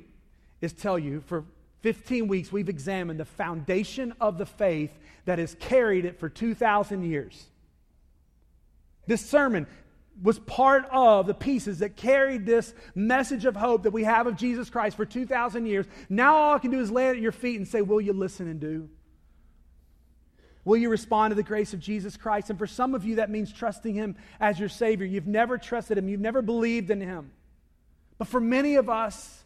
is 0.64 0.72
tell 0.72 0.98
you 0.98 1.20
for 1.28 1.44
15 1.82 2.30
weeks 2.30 2.52
we've 2.52 2.70
examined 2.70 3.20
the 3.20 3.26
foundation 3.26 4.14
of 4.22 4.38
the 4.38 4.46
faith 4.46 4.98
that 5.26 5.38
has 5.38 5.56
carried 5.60 6.06
it 6.06 6.20
for 6.20 6.30
2,000 6.30 7.04
years. 7.04 7.46
This 9.06 9.26
sermon 9.26 9.68
was 10.22 10.40
part 10.40 10.86
of 10.90 11.28
the 11.28 11.34
pieces 11.34 11.80
that 11.80 11.98
carried 11.98 12.46
this 12.46 12.74
message 12.96 13.44
of 13.44 13.58
hope 13.58 13.84
that 13.84 13.92
we 13.92 14.06
have 14.06 14.26
of 14.26 14.38
Jesus 14.38 14.70
Christ 14.70 14.96
for 14.96 15.06
2,000 15.06 15.66
years. 15.66 15.86
Now 16.08 16.38
all 16.38 16.56
I 16.56 16.60
can 16.60 16.72
do 16.72 16.80
is 16.80 16.90
lay 16.90 17.08
it 17.08 17.18
at 17.18 17.20
your 17.20 17.34
feet 17.34 17.58
and 17.58 17.68
say, 17.68 17.82
Will 17.82 18.00
you 18.00 18.14
listen 18.14 18.48
and 18.48 18.62
do? 18.62 18.88
Will 20.64 20.78
you 20.78 20.88
respond 20.88 21.32
to 21.32 21.36
the 21.36 21.44
grace 21.44 21.74
of 21.74 21.82
Jesus 21.82 22.16
Christ? 22.16 22.50
And 22.50 22.58
for 22.58 22.68
some 22.68 22.96
of 22.96 23.04
you, 23.04 23.16
that 23.16 23.30
means 23.30 23.52
trusting 23.52 23.96
Him 23.96 24.16
as 24.40 24.58
your 24.58 24.70
Savior. 24.70 25.06
You've 25.06 25.28
never 25.28 25.58
trusted 25.58 25.98
Him, 25.98 26.08
you've 26.08 26.22
never 26.22 26.42
believed 26.42 26.90
in 26.90 27.02
Him. 27.02 27.32
But 28.18 28.30
for 28.30 28.40
many 28.40 28.76
of 28.76 28.90
us, 28.90 29.43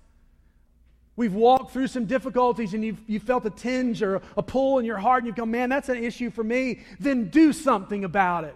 we've 1.17 1.33
walked 1.33 1.71
through 1.71 1.87
some 1.87 2.05
difficulties 2.05 2.73
and 2.73 2.85
you've, 2.85 3.01
you 3.07 3.19
felt 3.19 3.45
a 3.45 3.49
tinge 3.49 4.01
or 4.01 4.21
a 4.37 4.43
pull 4.43 4.79
in 4.79 4.85
your 4.85 4.97
heart 4.97 5.23
and 5.23 5.27
you've 5.27 5.35
gone, 5.35 5.51
man, 5.51 5.67
that's 5.67 5.89
an 5.89 6.01
issue 6.01 6.29
for 6.29 6.43
me. 6.43 6.79
Then 6.99 7.25
do 7.25 7.51
something 7.51 8.05
about 8.05 8.45
it. 8.45 8.55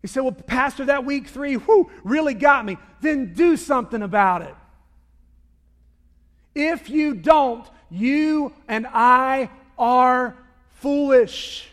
He 0.00 0.08
said, 0.08 0.22
well, 0.22 0.32
Pastor, 0.32 0.86
that 0.86 1.04
week 1.04 1.28
three, 1.28 1.54
whew, 1.54 1.90
really 2.04 2.34
got 2.34 2.64
me. 2.64 2.78
Then 3.00 3.34
do 3.34 3.56
something 3.56 4.02
about 4.02 4.42
it. 4.42 4.54
If 6.54 6.88
you 6.88 7.14
don't, 7.14 7.66
you 7.90 8.52
and 8.68 8.86
I 8.86 9.50
are 9.78 10.36
foolish. 10.74 11.68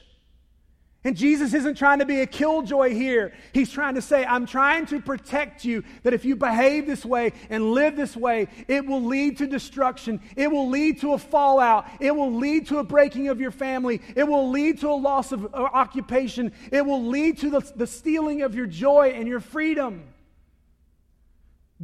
And 1.03 1.17
Jesus 1.17 1.55
isn't 1.55 1.79
trying 1.79 1.97
to 1.97 2.05
be 2.05 2.21
a 2.21 2.27
killjoy 2.27 2.93
here. 2.93 3.33
He's 3.53 3.71
trying 3.71 3.95
to 3.95 4.03
say, 4.03 4.23
I'm 4.23 4.45
trying 4.45 4.85
to 4.87 5.01
protect 5.01 5.65
you 5.65 5.83
that 6.03 6.13
if 6.13 6.25
you 6.25 6.35
behave 6.35 6.85
this 6.85 7.03
way 7.03 7.33
and 7.49 7.71
live 7.71 7.95
this 7.95 8.15
way, 8.15 8.49
it 8.67 8.85
will 8.85 9.03
lead 9.03 9.39
to 9.39 9.47
destruction. 9.47 10.21
It 10.35 10.51
will 10.51 10.69
lead 10.69 11.01
to 11.01 11.13
a 11.13 11.17
fallout. 11.17 11.87
It 11.99 12.15
will 12.15 12.31
lead 12.31 12.67
to 12.67 12.77
a 12.77 12.83
breaking 12.83 13.29
of 13.29 13.41
your 13.41 13.49
family. 13.49 13.99
It 14.15 14.27
will 14.27 14.51
lead 14.51 14.79
to 14.81 14.89
a 14.89 14.93
loss 14.93 15.31
of 15.31 15.45
uh, 15.45 15.57
occupation. 15.57 16.51
It 16.71 16.85
will 16.85 17.03
lead 17.03 17.39
to 17.39 17.49
the, 17.49 17.71
the 17.75 17.87
stealing 17.87 18.43
of 18.43 18.53
your 18.53 18.67
joy 18.67 19.13
and 19.15 19.27
your 19.27 19.39
freedom. 19.39 20.03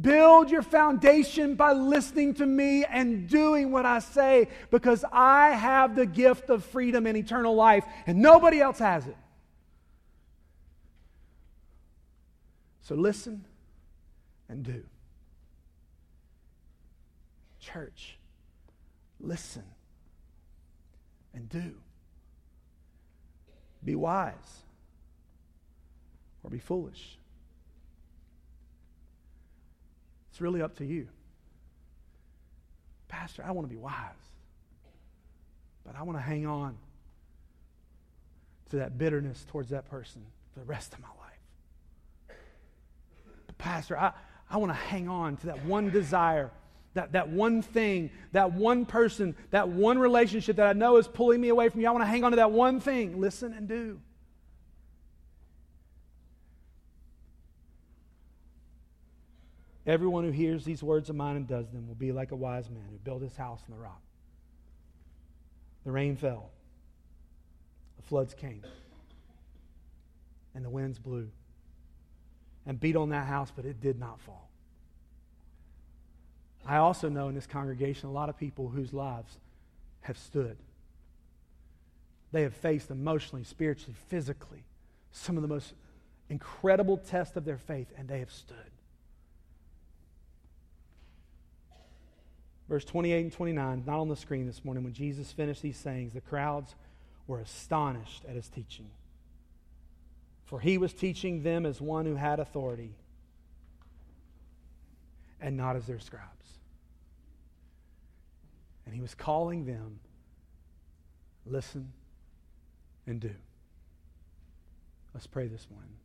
Build 0.00 0.50
your 0.50 0.62
foundation 0.62 1.56
by 1.56 1.72
listening 1.72 2.34
to 2.34 2.46
me 2.46 2.84
and 2.84 3.28
doing 3.28 3.72
what 3.72 3.84
I 3.84 3.98
say 3.98 4.48
because 4.70 5.04
I 5.10 5.50
have 5.50 5.96
the 5.96 6.06
gift 6.06 6.50
of 6.50 6.64
freedom 6.64 7.06
and 7.06 7.16
eternal 7.16 7.54
life, 7.54 7.84
and 8.06 8.20
nobody 8.20 8.60
else 8.60 8.78
has 8.78 9.06
it. 9.06 9.16
So 12.82 12.94
listen 12.94 13.44
and 14.48 14.62
do. 14.62 14.84
Church, 17.60 18.16
listen 19.20 19.64
and 21.34 21.48
do. 21.48 21.74
Be 23.84 23.94
wise 23.94 24.62
or 26.42 26.50
be 26.50 26.58
foolish. 26.58 27.17
It's 30.38 30.40
really 30.40 30.62
up 30.62 30.76
to 30.76 30.84
you. 30.84 31.08
Pastor, 33.08 33.42
I 33.44 33.50
want 33.50 33.68
to 33.68 33.74
be 33.74 33.76
wise, 33.76 33.92
but 35.84 35.96
I 35.96 36.04
want 36.04 36.16
to 36.16 36.22
hang 36.22 36.46
on 36.46 36.78
to 38.70 38.76
that 38.76 38.96
bitterness 38.96 39.44
towards 39.48 39.70
that 39.70 39.90
person 39.90 40.22
for 40.52 40.60
the 40.60 40.66
rest 40.66 40.92
of 40.92 41.00
my 41.00 41.08
life. 41.08 42.38
But 43.48 43.58
Pastor, 43.58 43.98
I, 43.98 44.12
I 44.48 44.58
want 44.58 44.70
to 44.70 44.78
hang 44.78 45.08
on 45.08 45.38
to 45.38 45.46
that 45.46 45.64
one 45.64 45.90
desire, 45.90 46.52
that, 46.94 47.10
that 47.14 47.30
one 47.30 47.60
thing, 47.60 48.08
that 48.30 48.52
one 48.52 48.86
person, 48.86 49.34
that 49.50 49.68
one 49.68 49.98
relationship 49.98 50.54
that 50.54 50.68
I 50.68 50.72
know 50.72 50.98
is 50.98 51.08
pulling 51.08 51.40
me 51.40 51.48
away 51.48 51.68
from 51.68 51.80
you. 51.80 51.88
I 51.88 51.90
want 51.90 52.02
to 52.02 52.08
hang 52.08 52.22
on 52.22 52.30
to 52.30 52.36
that 52.36 52.52
one 52.52 52.78
thing. 52.78 53.20
Listen 53.20 53.52
and 53.54 53.66
do. 53.66 53.98
Everyone 59.88 60.22
who 60.22 60.30
hears 60.30 60.66
these 60.66 60.82
words 60.82 61.08
of 61.08 61.16
mine 61.16 61.36
and 61.36 61.48
does 61.48 61.70
them 61.70 61.88
will 61.88 61.94
be 61.94 62.12
like 62.12 62.30
a 62.30 62.36
wise 62.36 62.68
man 62.68 62.84
who 62.90 62.98
built 62.98 63.22
his 63.22 63.34
house 63.34 63.62
on 63.66 63.74
the 63.74 63.82
rock. 63.82 64.02
The 65.86 65.90
rain 65.90 66.14
fell, 66.14 66.50
the 67.96 68.02
floods 68.02 68.34
came, 68.34 68.62
and 70.54 70.62
the 70.62 70.68
winds 70.68 70.98
blew 70.98 71.30
and 72.66 72.78
beat 72.78 72.96
on 72.96 73.08
that 73.08 73.26
house, 73.26 73.50
but 73.54 73.64
it 73.64 73.80
did 73.80 73.98
not 73.98 74.20
fall. 74.20 74.50
I 76.66 76.76
also 76.76 77.08
know 77.08 77.28
in 77.28 77.34
this 77.34 77.46
congregation 77.46 78.10
a 78.10 78.12
lot 78.12 78.28
of 78.28 78.36
people 78.36 78.68
whose 78.68 78.92
lives 78.92 79.38
have 80.02 80.18
stood. 80.18 80.58
They 82.30 82.42
have 82.42 82.52
faced 82.52 82.90
emotionally, 82.90 83.44
spiritually, 83.44 83.94
physically 84.08 84.64
some 85.12 85.36
of 85.36 85.42
the 85.42 85.48
most 85.48 85.72
incredible 86.28 86.98
tests 86.98 87.38
of 87.38 87.46
their 87.46 87.56
faith, 87.56 87.86
and 87.96 88.06
they 88.06 88.18
have 88.18 88.30
stood. 88.30 88.70
Verse 92.68 92.84
28 92.84 93.20
and 93.20 93.32
29, 93.32 93.84
not 93.86 93.98
on 93.98 94.08
the 94.08 94.16
screen 94.16 94.46
this 94.46 94.64
morning, 94.64 94.84
when 94.84 94.92
Jesus 94.92 95.32
finished 95.32 95.62
these 95.62 95.76
sayings, 95.76 96.12
the 96.12 96.20
crowds 96.20 96.74
were 97.26 97.40
astonished 97.40 98.24
at 98.28 98.34
his 98.34 98.48
teaching. 98.48 98.90
For 100.44 100.60
he 100.60 100.78
was 100.78 100.92
teaching 100.92 101.42
them 101.42 101.66
as 101.66 101.80
one 101.80 102.06
who 102.06 102.14
had 102.14 102.40
authority 102.40 102.94
and 105.40 105.56
not 105.56 105.76
as 105.76 105.86
their 105.86 105.98
scribes. 105.98 106.24
And 108.86 108.94
he 108.94 109.00
was 109.00 109.14
calling 109.14 109.66
them, 109.66 110.00
listen 111.44 111.92
and 113.06 113.20
do. 113.20 113.34
Let's 115.12 115.26
pray 115.26 115.48
this 115.48 115.66
morning. 115.70 115.97